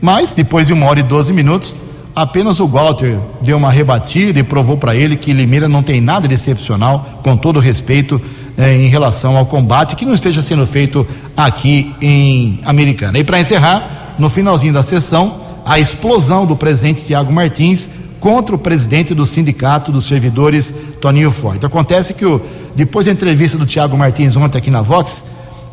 Mas, 0.00 0.34
depois 0.34 0.68
de 0.68 0.72
uma 0.72 0.86
hora 0.86 1.00
e 1.00 1.02
doze 1.02 1.32
minutos, 1.32 1.74
apenas 2.14 2.60
o 2.60 2.68
Walter 2.68 3.18
deu 3.40 3.56
uma 3.56 3.72
rebatida 3.72 4.38
e 4.38 4.44
provou 4.44 4.76
para 4.76 4.94
ele 4.94 5.16
que 5.16 5.32
Limeira 5.32 5.68
não 5.68 5.82
tem 5.82 6.00
nada 6.00 6.28
de 6.28 6.34
excepcional, 6.34 7.20
com 7.24 7.36
todo 7.36 7.58
respeito, 7.58 8.20
eh, 8.56 8.76
em 8.76 8.86
relação 8.86 9.36
ao 9.36 9.46
combate 9.46 9.96
que 9.96 10.04
não 10.04 10.14
esteja 10.14 10.42
sendo 10.42 10.64
feito 10.64 11.04
aqui 11.36 11.92
em 12.00 12.60
Americana. 12.64 13.18
E 13.18 13.24
para 13.24 13.40
encerrar, 13.40 14.01
no 14.18 14.28
finalzinho 14.30 14.72
da 14.72 14.82
sessão, 14.82 15.40
a 15.64 15.78
explosão 15.78 16.46
do 16.46 16.56
presidente 16.56 17.06
Tiago 17.06 17.32
Martins 17.32 17.88
contra 18.18 18.54
o 18.54 18.58
presidente 18.58 19.14
do 19.14 19.26
sindicato 19.26 19.90
dos 19.90 20.04
servidores, 20.04 20.72
Toninho 21.00 21.30
Forte. 21.30 21.66
Acontece 21.66 22.14
que 22.14 22.24
o, 22.24 22.40
depois 22.74 23.06
da 23.06 23.12
entrevista 23.12 23.58
do 23.58 23.66
Tiago 23.66 23.96
Martins 23.96 24.36
ontem 24.36 24.58
aqui 24.58 24.70
na 24.70 24.80
Vox, 24.80 25.24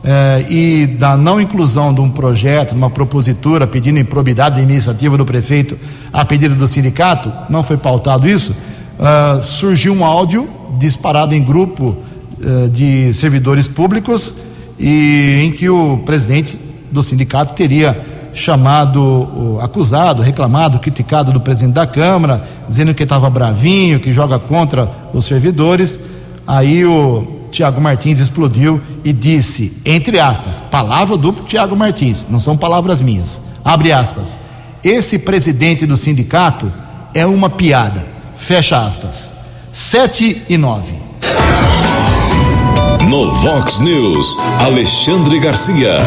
eh, 0.01 0.45
e 0.49 0.87
da 0.87 1.17
não 1.17 1.41
inclusão 1.41 1.93
de 1.93 1.99
um 1.99 2.09
projeto, 2.09 2.69
de 2.69 2.77
uma 2.77 2.89
propositura 2.89 3.67
pedindo 3.67 3.99
improbidade 3.99 4.55
administrativa 4.55 5.17
do 5.17 5.25
prefeito 5.25 5.77
a 6.13 6.23
pedido 6.23 6.55
do 6.55 6.67
sindicato, 6.67 7.31
não 7.49 7.63
foi 7.63 7.75
pautado 7.75 8.27
isso, 8.27 8.55
uh, 8.97 9.43
surgiu 9.43 9.93
um 9.93 10.05
áudio 10.05 10.47
disparado 10.77 11.35
em 11.35 11.43
grupo 11.43 11.97
uh, 12.39 12.69
de 12.69 13.13
servidores 13.13 13.67
públicos 13.67 14.35
e 14.79 15.41
em 15.43 15.51
que 15.51 15.69
o 15.69 15.97
presidente 16.05 16.57
do 16.89 17.03
sindicato 17.03 17.53
teria 17.53 17.99
chamado, 18.39 19.59
acusado, 19.61 20.21
reclamado, 20.21 20.79
criticado 20.79 21.31
do 21.31 21.39
presidente 21.39 21.75
da 21.75 21.85
Câmara, 21.85 22.43
dizendo 22.67 22.93
que 22.93 23.03
estava 23.03 23.29
bravinho, 23.29 23.99
que 23.99 24.13
joga 24.13 24.39
contra 24.39 24.89
os 25.13 25.25
servidores. 25.25 25.99
Aí 26.47 26.85
o 26.85 27.47
Tiago 27.51 27.81
Martins 27.81 28.19
explodiu 28.19 28.81
e 29.03 29.11
disse, 29.11 29.77
entre 29.85 30.19
aspas, 30.19 30.61
palavra 30.71 31.17
do 31.17 31.31
Tiago 31.31 31.75
Martins, 31.75 32.27
não 32.29 32.39
são 32.39 32.55
palavras 32.55 33.01
minhas, 33.01 33.41
abre 33.63 33.91
aspas, 33.91 34.39
esse 34.83 35.19
presidente 35.19 35.85
do 35.85 35.97
sindicato 35.97 36.71
é 37.13 37.25
uma 37.25 37.49
piada, 37.49 38.05
fecha 38.35 38.79
aspas. 38.79 39.33
Sete 39.71 40.41
e 40.49 40.57
nove. 40.57 40.93
No 43.09 43.31
Vox 43.31 43.79
News, 43.79 44.37
Alexandre 44.59 45.39
Garcia. 45.39 45.99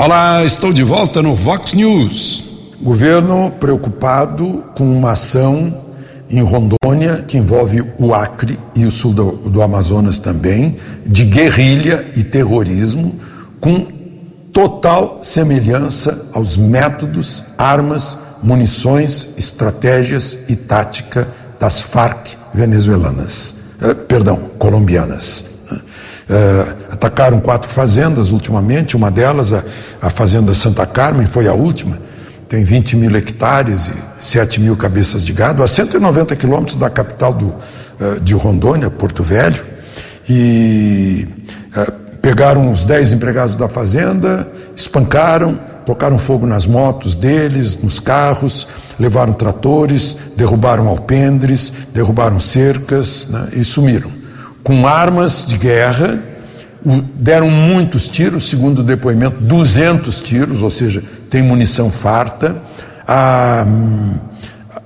Olá, 0.00 0.44
estou 0.44 0.72
de 0.72 0.84
volta 0.84 1.20
no 1.20 1.34
Vox 1.34 1.74
News. 1.74 2.44
Governo 2.80 3.50
preocupado 3.58 4.62
com 4.76 4.84
uma 4.96 5.10
ação 5.10 5.76
em 6.30 6.40
Rondônia, 6.40 7.24
que 7.26 7.36
envolve 7.36 7.84
o 7.98 8.14
Acre 8.14 8.56
e 8.76 8.84
o 8.84 8.92
sul 8.92 9.12
do, 9.12 9.32
do, 9.32 9.60
Amazonas 9.60 10.20
também, 10.20 10.76
de 11.04 11.24
guerrilha 11.24 12.06
e 12.14 12.22
terrorismo, 12.22 13.18
com 13.60 13.88
total 14.52 15.18
semelhança 15.20 16.28
aos 16.32 16.56
métodos, 16.56 17.42
armas, 17.58 18.18
munições, 18.40 19.30
estratégias 19.36 20.44
e 20.48 20.54
tática 20.54 21.26
das 21.58 21.80
Farc 21.80 22.36
venezuelanas, 22.54 23.56
eh, 23.82 23.94
perdão, 23.94 24.36
colombianas. 24.60 25.57
Eh, 26.30 26.74
atacaram 26.90 27.40
quatro 27.40 27.70
fazendas 27.70 28.30
ultimamente, 28.30 28.96
uma 28.96 29.10
delas, 29.10 29.52
a, 29.52 29.64
a 30.02 30.10
Fazenda 30.10 30.52
Santa 30.52 30.84
Carmen, 30.86 31.26
foi 31.26 31.48
a 31.48 31.54
última 31.54 31.98
tem 32.48 32.64
20 32.64 32.96
mil 32.96 33.14
hectares 33.14 33.88
e 33.88 34.24
7 34.24 34.60
mil 34.60 34.74
cabeças 34.74 35.24
de 35.24 35.32
gado, 35.32 35.62
a 35.62 35.68
190 35.68 36.34
quilômetros 36.34 36.76
da 36.76 36.88
capital 36.88 37.32
do, 37.32 37.46
uh, 37.46 38.20
de 38.22 38.34
Rondônia, 38.34 38.90
Porto 38.90 39.22
Velho, 39.22 39.62
e 40.28 41.28
uh, 41.76 41.92
pegaram 42.22 42.70
os 42.70 42.84
10 42.86 43.12
empregados 43.12 43.54
da 43.54 43.68
fazenda, 43.68 44.50
espancaram, 44.74 45.60
tocaram 45.84 46.18
fogo 46.18 46.46
nas 46.46 46.66
motos 46.66 47.14
deles, 47.14 47.78
nos 47.82 48.00
carros, 48.00 48.66
levaram 48.98 49.34
tratores, 49.34 50.16
derrubaram 50.34 50.88
alpendres, 50.88 51.72
derrubaram 51.92 52.40
cercas 52.40 53.28
né, 53.28 53.48
e 53.56 53.64
sumiram. 53.64 54.17
Com 54.68 54.86
armas 54.86 55.46
de 55.46 55.56
guerra, 55.56 56.22
deram 57.14 57.48
muitos 57.50 58.06
tiros, 58.06 58.50
segundo 58.50 58.80
o 58.80 58.82
depoimento, 58.82 59.40
200 59.40 60.20
tiros, 60.20 60.60
ou 60.60 60.68
seja, 60.68 61.02
tem 61.30 61.42
munição 61.42 61.90
farta. 61.90 62.54
A 63.06 63.66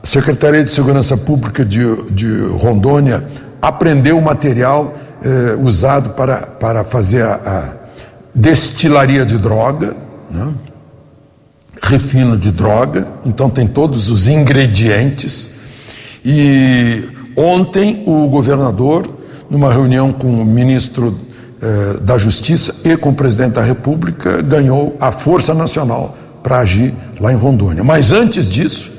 Secretaria 0.00 0.62
de 0.62 0.70
Segurança 0.70 1.16
Pública 1.16 1.64
de, 1.64 1.80
de 2.12 2.44
Rondônia 2.60 3.24
apreendeu 3.60 4.16
o 4.18 4.22
material 4.22 4.96
eh, 5.20 5.58
usado 5.60 6.10
para, 6.10 6.46
para 6.46 6.84
fazer 6.84 7.22
a, 7.24 7.34
a 7.34 7.72
destilaria 8.32 9.26
de 9.26 9.36
droga, 9.36 9.96
né? 10.30 10.52
refino 11.82 12.38
de 12.38 12.52
droga, 12.52 13.08
então 13.26 13.50
tem 13.50 13.66
todos 13.66 14.10
os 14.10 14.28
ingredientes. 14.28 15.50
E 16.24 17.08
ontem 17.36 18.04
o 18.06 18.28
governador, 18.28 19.21
numa 19.52 19.70
reunião 19.70 20.14
com 20.14 20.40
o 20.40 20.46
ministro 20.46 21.14
eh, 21.60 21.98
da 22.00 22.16
Justiça 22.16 22.74
e 22.84 22.96
com 22.96 23.10
o 23.10 23.14
presidente 23.14 23.52
da 23.52 23.62
República, 23.62 24.40
ganhou 24.40 24.96
a 24.98 25.12
Força 25.12 25.52
Nacional 25.52 26.16
para 26.42 26.60
agir 26.60 26.94
lá 27.20 27.30
em 27.30 27.36
Rondônia. 27.36 27.84
Mas 27.84 28.12
antes 28.12 28.48
disso, 28.48 28.90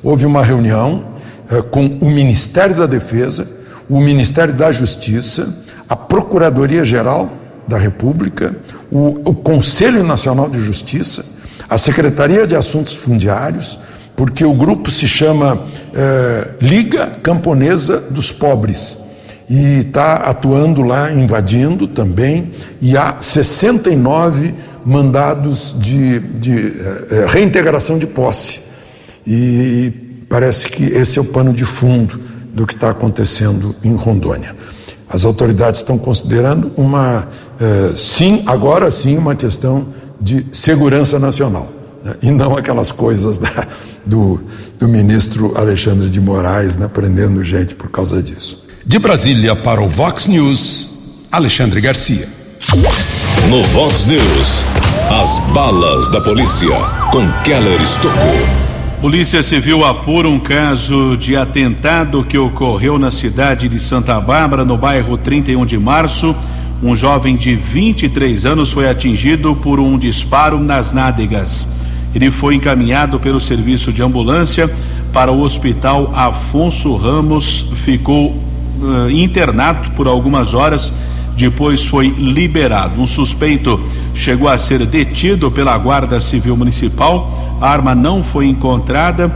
houve 0.00 0.24
uma 0.24 0.44
reunião 0.44 1.02
eh, 1.50 1.60
com 1.62 1.84
o 1.84 2.08
Ministério 2.08 2.76
da 2.76 2.86
Defesa, 2.86 3.48
o 3.90 4.00
Ministério 4.00 4.54
da 4.54 4.70
Justiça, 4.70 5.52
a 5.88 5.96
Procuradoria-Geral 5.96 7.28
da 7.66 7.76
República, 7.76 8.54
o, 8.92 9.18
o, 9.28 9.34
Conselho 9.34 10.04
Nacional 10.04 10.48
de 10.48 10.62
Justiça, 10.62 11.24
a 11.68 11.76
Secretaria 11.76 12.46
de 12.46 12.54
Assuntos 12.54 12.94
Fundiários, 12.94 13.76
porque 14.14 14.44
o 14.44 14.54
grupo 14.54 14.92
se 14.92 15.08
chama 15.08 15.58
eh, 15.92 16.54
Liga 16.60 17.08
Camponesa 17.20 18.00
dos 18.00 18.30
Pobres 18.30 19.07
e 19.48 19.80
está 19.80 20.16
atuando 20.16 20.82
lá, 20.82 21.10
invadindo 21.10 21.86
também, 21.86 22.50
e 22.80 22.96
há 22.96 23.16
69 23.20 24.54
mandados 24.84 25.74
de, 25.78 26.18
de 26.20 26.82
é, 27.10 27.26
reintegração 27.28 27.98
de 27.98 28.06
posse. 28.06 28.60
E 29.26 29.92
parece 30.28 30.68
que 30.68 30.84
esse 30.84 31.18
é 31.18 31.22
o 31.22 31.24
pano 31.24 31.52
de 31.52 31.64
fundo 31.64 32.20
do 32.52 32.66
que 32.66 32.74
está 32.74 32.90
acontecendo 32.90 33.74
em 33.82 33.94
Rondônia. 33.94 34.54
As 35.08 35.24
autoridades 35.24 35.80
estão 35.80 35.96
considerando 35.96 36.70
uma, 36.76 37.28
é, 37.58 37.92
sim, 37.94 38.42
agora 38.46 38.90
sim, 38.90 39.16
uma 39.16 39.34
questão 39.34 39.86
de 40.20 40.46
segurança 40.52 41.18
nacional. 41.18 41.70
né? 42.04 42.14
e 42.22 42.30
não 42.30 42.54
aquelas 42.56 42.92
coisas 42.92 43.38
da, 43.38 43.66
do, 44.04 44.40
do 44.78 44.86
ministro 44.86 45.56
Alexandre 45.56 46.10
de 46.10 46.20
Moraes, 46.20 46.76
né? 46.76 46.88
prendendo 46.92 47.42
gente 47.42 47.74
por 47.74 47.90
causa 47.90 48.22
disso. 48.22 48.67
De 48.88 48.98
Brasília 48.98 49.54
para 49.54 49.82
o 49.82 49.86
Vox 49.86 50.26
News, 50.26 51.26
Alexandre 51.30 51.78
Garcia. 51.78 52.26
No 53.50 53.62
Vox 53.64 54.06
News, 54.06 54.64
as 55.10 55.38
balas 55.52 56.08
da 56.08 56.22
polícia 56.22 56.74
com 57.12 57.30
Keller 57.44 57.82
Estocou. 57.82 58.48
Polícia 58.98 59.42
Civil 59.42 59.84
apura 59.84 60.26
um 60.26 60.40
caso 60.40 61.18
de 61.18 61.36
atentado 61.36 62.24
que 62.24 62.38
ocorreu 62.38 62.98
na 62.98 63.10
cidade 63.10 63.68
de 63.68 63.78
Santa 63.78 64.18
Bárbara, 64.22 64.64
no 64.64 64.78
bairro 64.78 65.18
31 65.18 65.66
de 65.66 65.78
março. 65.78 66.34
Um 66.82 66.96
jovem 66.96 67.36
de 67.36 67.54
23 67.56 68.46
anos 68.46 68.72
foi 68.72 68.88
atingido 68.88 69.54
por 69.54 69.78
um 69.78 69.98
disparo 69.98 70.58
nas 70.58 70.94
nádegas. 70.94 71.66
Ele 72.14 72.30
foi 72.30 72.54
encaminhado 72.54 73.20
pelo 73.20 73.38
serviço 73.38 73.92
de 73.92 74.02
ambulância 74.02 74.74
para 75.12 75.30
o 75.30 75.42
hospital 75.42 76.10
Afonso 76.14 76.96
Ramos, 76.96 77.66
ficou 77.84 78.47
uh, 78.80 79.10
internado 79.10 79.90
por 79.92 80.06
algumas 80.06 80.54
horas, 80.54 80.92
depois 81.36 81.84
foi 81.84 82.08
liberado. 82.08 83.00
Um 83.00 83.06
suspeito 83.06 83.80
chegou 84.14 84.48
a 84.48 84.58
ser 84.58 84.84
detido 84.86 85.50
pela 85.50 85.76
Guarda 85.78 86.20
Civil 86.20 86.56
Municipal 86.56 87.48
a 87.60 87.68
arma 87.68 87.94
não 87.94 88.22
foi 88.22 88.46
encontrada. 88.46 89.30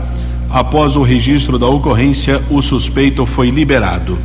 Após 0.49 0.95
o 0.95 1.01
registro 1.01 1.57
da 1.57 1.67
ocorrência, 1.67 2.41
o 2.49 2.61
suspeito 2.61 3.25
foi 3.25 3.49
liberado. 3.49 4.17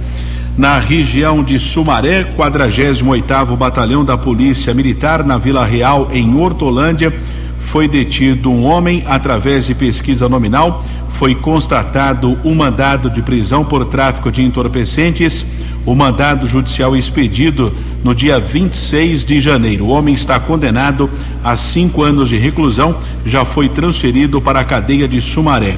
Na 0.56 0.78
região 0.78 1.42
de 1.42 1.58
Sumaré, 1.58 2.24
48º 2.36 3.56
Batalhão 3.56 4.04
da 4.04 4.16
Polícia 4.16 4.74
Militar 4.74 5.24
na 5.24 5.38
Vila 5.38 5.64
Real, 5.64 6.08
em 6.12 6.36
Hortolândia, 6.36 7.14
foi 7.60 7.88
detido 7.88 8.50
um 8.50 8.64
homem 8.64 9.02
através 9.06 9.66
de 9.66 9.74
pesquisa 9.74 10.28
nominal. 10.28 10.84
Foi 11.10 11.34
constatado 11.34 12.38
um 12.44 12.54
mandado 12.54 13.10
de 13.10 13.22
prisão 13.22 13.64
por 13.64 13.84
tráfico 13.84 14.30
de 14.30 14.42
entorpecentes. 14.42 15.44
O 15.84 15.94
mandado 15.94 16.46
judicial 16.46 16.96
expedido 16.96 17.72
no 18.04 18.14
dia 18.14 18.38
26 18.38 19.24
de 19.24 19.40
janeiro. 19.40 19.86
O 19.86 19.88
homem 19.88 20.14
está 20.14 20.38
condenado 20.38 21.08
a 21.42 21.56
cinco 21.56 22.02
anos 22.02 22.28
de 22.28 22.36
reclusão, 22.36 22.96
já 23.24 23.44
foi 23.44 23.68
transferido 23.68 24.40
para 24.40 24.60
a 24.60 24.64
cadeia 24.64 25.08
de 25.08 25.20
Sumaré. 25.20 25.76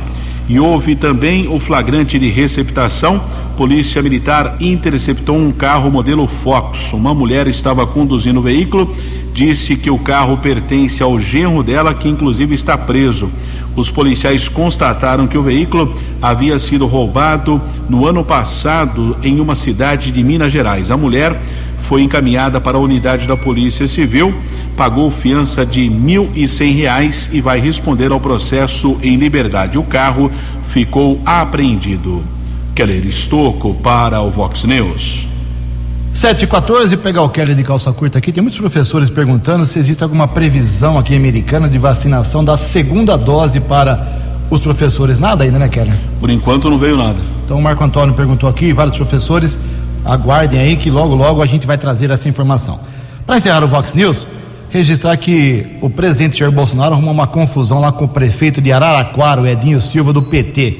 E 0.48 0.58
houve 0.58 0.96
também 0.96 1.46
o 1.48 1.60
flagrante 1.60 2.18
de 2.18 2.28
receptação. 2.28 3.22
Polícia 3.56 4.02
Militar 4.02 4.56
interceptou 4.58 5.36
um 5.36 5.52
carro 5.52 5.90
modelo 5.90 6.26
Fox. 6.26 6.92
Uma 6.92 7.14
mulher 7.14 7.46
estava 7.46 7.86
conduzindo 7.86 8.40
o 8.40 8.42
veículo, 8.42 8.92
disse 9.32 9.76
que 9.76 9.90
o 9.90 9.98
carro 9.98 10.38
pertence 10.38 11.02
ao 11.02 11.20
genro 11.20 11.62
dela, 11.62 11.94
que 11.94 12.08
inclusive 12.08 12.54
está 12.54 12.76
preso. 12.76 13.30
Os 13.80 13.90
policiais 13.90 14.46
constataram 14.46 15.26
que 15.26 15.38
o 15.38 15.42
veículo 15.42 15.94
havia 16.20 16.58
sido 16.58 16.86
roubado 16.86 17.58
no 17.88 18.06
ano 18.06 18.22
passado 18.22 19.16
em 19.22 19.40
uma 19.40 19.56
cidade 19.56 20.12
de 20.12 20.22
Minas 20.22 20.52
Gerais. 20.52 20.90
A 20.90 20.98
mulher 20.98 21.34
foi 21.78 22.02
encaminhada 22.02 22.60
para 22.60 22.76
a 22.76 22.80
unidade 22.80 23.26
da 23.26 23.38
Polícia 23.38 23.88
Civil, 23.88 24.34
pagou 24.76 25.10
fiança 25.10 25.64
de 25.64 25.88
mil 25.88 26.28
e 26.34 26.46
cem 26.46 26.74
reais 26.74 27.30
e 27.32 27.40
vai 27.40 27.58
responder 27.58 28.12
ao 28.12 28.20
processo 28.20 28.98
em 29.02 29.16
liberdade. 29.16 29.78
O 29.78 29.82
carro 29.82 30.30
ficou 30.66 31.18
apreendido. 31.24 32.22
Keller 32.74 33.06
Estocco 33.06 33.72
para 33.72 34.20
o 34.20 34.30
Vox 34.30 34.64
News. 34.64 35.29
7 36.12 36.42
e 36.42 36.46
14, 36.48 36.96
pegar 36.96 37.22
o 37.22 37.28
Keller 37.28 37.54
de 37.54 37.62
calça 37.62 37.92
curta 37.92 38.18
aqui. 38.18 38.32
Tem 38.32 38.42
muitos 38.42 38.58
professores 38.58 39.08
perguntando 39.08 39.64
se 39.64 39.78
existe 39.78 40.02
alguma 40.02 40.26
previsão 40.26 40.98
aqui 40.98 41.14
americana 41.14 41.68
de 41.68 41.78
vacinação 41.78 42.44
da 42.44 42.58
segunda 42.58 43.16
dose 43.16 43.60
para 43.60 44.06
os 44.50 44.60
professores. 44.60 45.20
Nada 45.20 45.44
ainda, 45.44 45.58
né, 45.58 45.68
Keller? 45.68 45.94
Por 46.18 46.28
enquanto 46.28 46.68
não 46.68 46.76
veio 46.76 46.96
nada. 46.96 47.16
Então 47.44 47.58
o 47.58 47.62
Marco 47.62 47.82
Antônio 47.84 48.12
perguntou 48.14 48.48
aqui, 48.48 48.72
vários 48.72 48.96
professores 48.96 49.58
aguardem 50.04 50.60
aí 50.60 50.76
que 50.76 50.90
logo, 50.90 51.14
logo 51.14 51.40
a 51.40 51.46
gente 51.46 51.66
vai 51.66 51.78
trazer 51.78 52.10
essa 52.10 52.28
informação. 52.28 52.80
Para 53.24 53.38
encerrar 53.38 53.62
o 53.62 53.68
Vox 53.68 53.94
News, 53.94 54.28
registrar 54.68 55.16
que 55.16 55.78
o 55.80 55.88
presidente 55.88 56.40
Jair 56.40 56.50
Bolsonaro 56.50 56.94
arrumou 56.94 57.14
uma 57.14 57.28
confusão 57.28 57.78
lá 57.78 57.92
com 57.92 58.06
o 58.06 58.08
prefeito 58.08 58.60
de 58.60 58.72
Araraquara, 58.72 59.40
o 59.40 59.46
Edinho 59.46 59.80
Silva, 59.80 60.12
do 60.12 60.22
PT. 60.22 60.76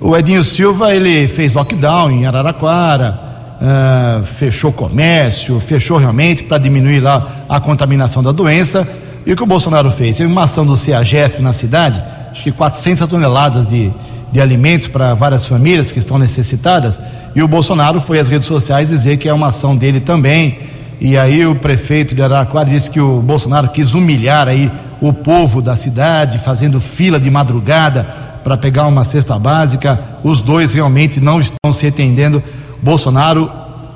O 0.00 0.16
Edinho 0.16 0.44
Silva, 0.44 0.94
ele 0.94 1.26
fez 1.26 1.52
lockdown 1.52 2.10
em 2.12 2.26
Araraquara, 2.26 3.31
uh, 3.62 4.24
fechou 4.26 4.72
comércio, 4.72 5.58
fechou 5.60 5.96
realmente 5.96 6.42
para 6.42 6.58
diminuir 6.58 7.00
lá 7.00 7.44
a 7.48 7.60
contaminação 7.60 8.22
da 8.22 8.32
doença. 8.32 8.86
E 9.24 9.32
o 9.32 9.36
que 9.36 9.42
o 9.42 9.46
Bolsonaro 9.46 9.90
fez? 9.90 10.16
Teve 10.16 10.30
uma 10.30 10.42
ação 10.42 10.66
do 10.66 10.76
CEAGESP 10.76 11.40
na 11.40 11.52
cidade, 11.52 12.02
acho 12.30 12.42
que 12.42 12.50
400 12.50 13.08
toneladas 13.08 13.68
de, 13.68 13.92
de 14.32 14.40
alimentos 14.40 14.88
para 14.88 15.14
várias 15.14 15.46
famílias 15.46 15.92
que 15.92 15.98
estão 15.98 16.18
necessitadas 16.18 17.00
e 17.34 17.42
o 17.42 17.48
Bolsonaro 17.48 18.00
foi 18.00 18.18
às 18.18 18.28
redes 18.28 18.46
sociais 18.46 18.90
dizer 18.90 19.16
que 19.16 19.28
é 19.28 19.32
uma 19.32 19.46
ação 19.46 19.74
dele 19.74 20.00
também. 20.00 20.58
E 21.00 21.16
aí 21.16 21.46
o 21.46 21.54
prefeito 21.54 22.14
de 22.14 22.22
Araraquara 22.22 22.68
disse 22.68 22.90
que 22.90 23.00
o 23.00 23.20
Bolsonaro 23.20 23.68
quis 23.68 23.94
humilhar 23.94 24.48
aí 24.48 24.70
o 25.00 25.12
povo 25.12 25.62
da 25.62 25.74
cidade, 25.74 26.38
fazendo 26.38 26.78
fila 26.78 27.18
de 27.18 27.30
madrugada 27.30 28.04
para 28.44 28.56
pegar 28.56 28.86
uma 28.86 29.02
cesta 29.04 29.38
básica. 29.38 29.98
Os 30.22 30.42
dois 30.42 30.74
realmente 30.74 31.20
não 31.20 31.40
estão 31.40 31.72
se 31.72 31.86
entendendo. 31.86 32.42
Bolsonaro, 32.82 33.48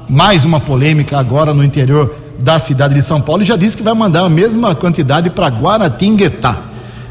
mais 0.09 0.45
uma 0.45 0.61
polêmica 0.61 1.19
agora 1.19 1.53
no 1.53 1.65
interior 1.65 2.15
da 2.39 2.61
cidade 2.61 2.95
de 2.95 3.03
São 3.03 3.21
Paulo, 3.21 3.43
e 3.43 3.45
já 3.45 3.57
disse 3.57 3.77
que 3.77 3.83
vai 3.83 3.95
mandar 3.95 4.25
a 4.25 4.29
mesma 4.29 4.77
quantidade 4.77 5.29
para 5.29 5.49
Guaratinguetá. 5.49 6.61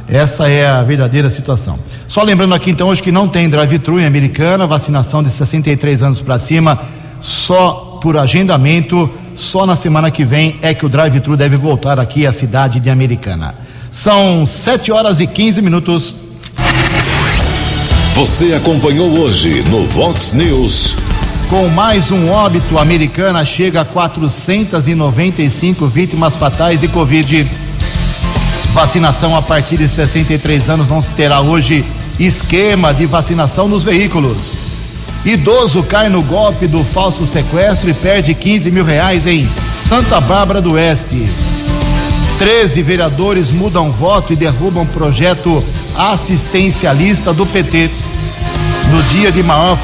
Essa 0.07 0.47
é 0.47 0.65
a 0.65 0.81
verdadeira 0.83 1.29
situação. 1.29 1.77
Só 2.07 2.23
lembrando 2.23 2.55
aqui 2.55 2.69
então 2.71 2.87
hoje 2.87 3.03
que 3.03 3.11
não 3.11 3.27
tem 3.27 3.49
drive-thru 3.49 3.99
em 3.99 4.05
Americana, 4.05 4.65
vacinação 4.65 5.21
de 5.21 5.29
63 5.29 6.01
anos 6.01 6.21
para 6.21 6.39
cima, 6.39 6.79
só 7.19 7.99
por 8.01 8.15
agendamento, 8.17 9.09
só 9.35 9.65
na 9.65 9.75
semana 9.75 10.09
que 10.09 10.23
vem 10.23 10.57
é 10.61 10.73
que 10.73 10.85
o 10.85 10.89
drive-thru 10.89 11.35
deve 11.35 11.57
voltar 11.57 11.99
aqui 11.99 12.25
à 12.25 12.31
cidade 12.31 12.79
de 12.79 12.89
Americana. 12.89 13.53
São 13.91 14.45
7 14.45 14.93
horas 14.93 15.19
e 15.19 15.27
15 15.27 15.61
minutos. 15.61 16.15
Você 18.13 18.53
acompanhou 18.53 19.09
hoje 19.19 19.61
no 19.69 19.85
Vox 19.87 20.31
News. 20.31 20.95
Com 21.49 21.67
mais 21.67 22.09
um 22.09 22.31
óbito, 22.31 22.77
a 22.77 22.81
Americana 22.81 23.45
chega 23.45 23.81
a 23.81 23.85
495 23.85 25.87
vítimas 25.87 26.35
fatais 26.35 26.81
de 26.81 26.87
Covid. 26.87 27.47
Vacinação 28.73 29.35
a 29.35 29.43
partir 29.43 29.77
de 29.77 29.87
63 29.87 30.71
anos 30.71 30.89
não 30.89 31.03
terá 31.03 31.41
hoje 31.41 31.85
esquema 32.19 32.93
de 32.93 33.05
vacinação 33.05 33.67
nos 33.67 33.83
veículos. 33.83 34.57
Idoso 35.23 35.83
cai 35.83 36.09
no 36.09 36.23
golpe 36.23 36.65
do 36.65 36.83
falso 36.83 37.27
sequestro 37.27 37.91
e 37.91 37.93
perde 37.93 38.33
15 38.33 38.71
mil 38.71 38.83
reais 38.83 39.27
em 39.27 39.47
Santa 39.77 40.19
Bárbara 40.19 40.59
do 40.59 40.73
Oeste. 40.73 41.29
13 42.39 42.81
vereadores 42.81 43.51
mudam 43.51 43.91
voto 43.91 44.33
e 44.33 44.35
derrubam 44.35 44.85
projeto 44.85 45.63
assistencialista 45.95 47.31
do 47.31 47.45
PT. 47.45 47.91
No 48.91 49.01
dia 49.03 49.31
de 49.31 49.41
maior 49.43 49.77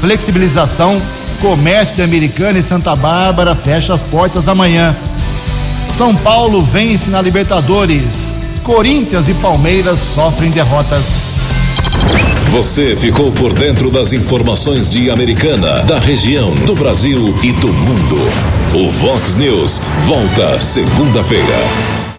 flexibilização, 0.00 1.00
comércio 1.40 1.96
de 1.96 2.02
Americana 2.02 2.58
e 2.58 2.62
Santa 2.62 2.94
Bárbara 2.96 3.54
fecha 3.54 3.94
as 3.94 4.02
portas 4.02 4.48
amanhã. 4.48 4.96
São 5.86 6.14
Paulo 6.14 6.62
vence 6.62 7.10
na 7.10 7.20
Libertadores. 7.20 8.34
Corinthians 8.62 9.28
e 9.28 9.34
Palmeiras 9.34 10.00
sofrem 10.00 10.50
derrotas. 10.50 11.34
Você 12.50 12.96
ficou 12.96 13.32
por 13.32 13.52
dentro 13.52 13.90
das 13.90 14.12
informações 14.12 14.88
de 14.88 15.10
Americana, 15.10 15.82
da 15.82 15.98
região, 15.98 16.54
do 16.54 16.74
Brasil 16.74 17.34
e 17.42 17.52
do 17.52 17.68
mundo. 17.68 18.16
O 18.74 18.90
Vox 18.90 19.34
News 19.34 19.80
volta 20.06 20.58
segunda-feira. 20.60 21.93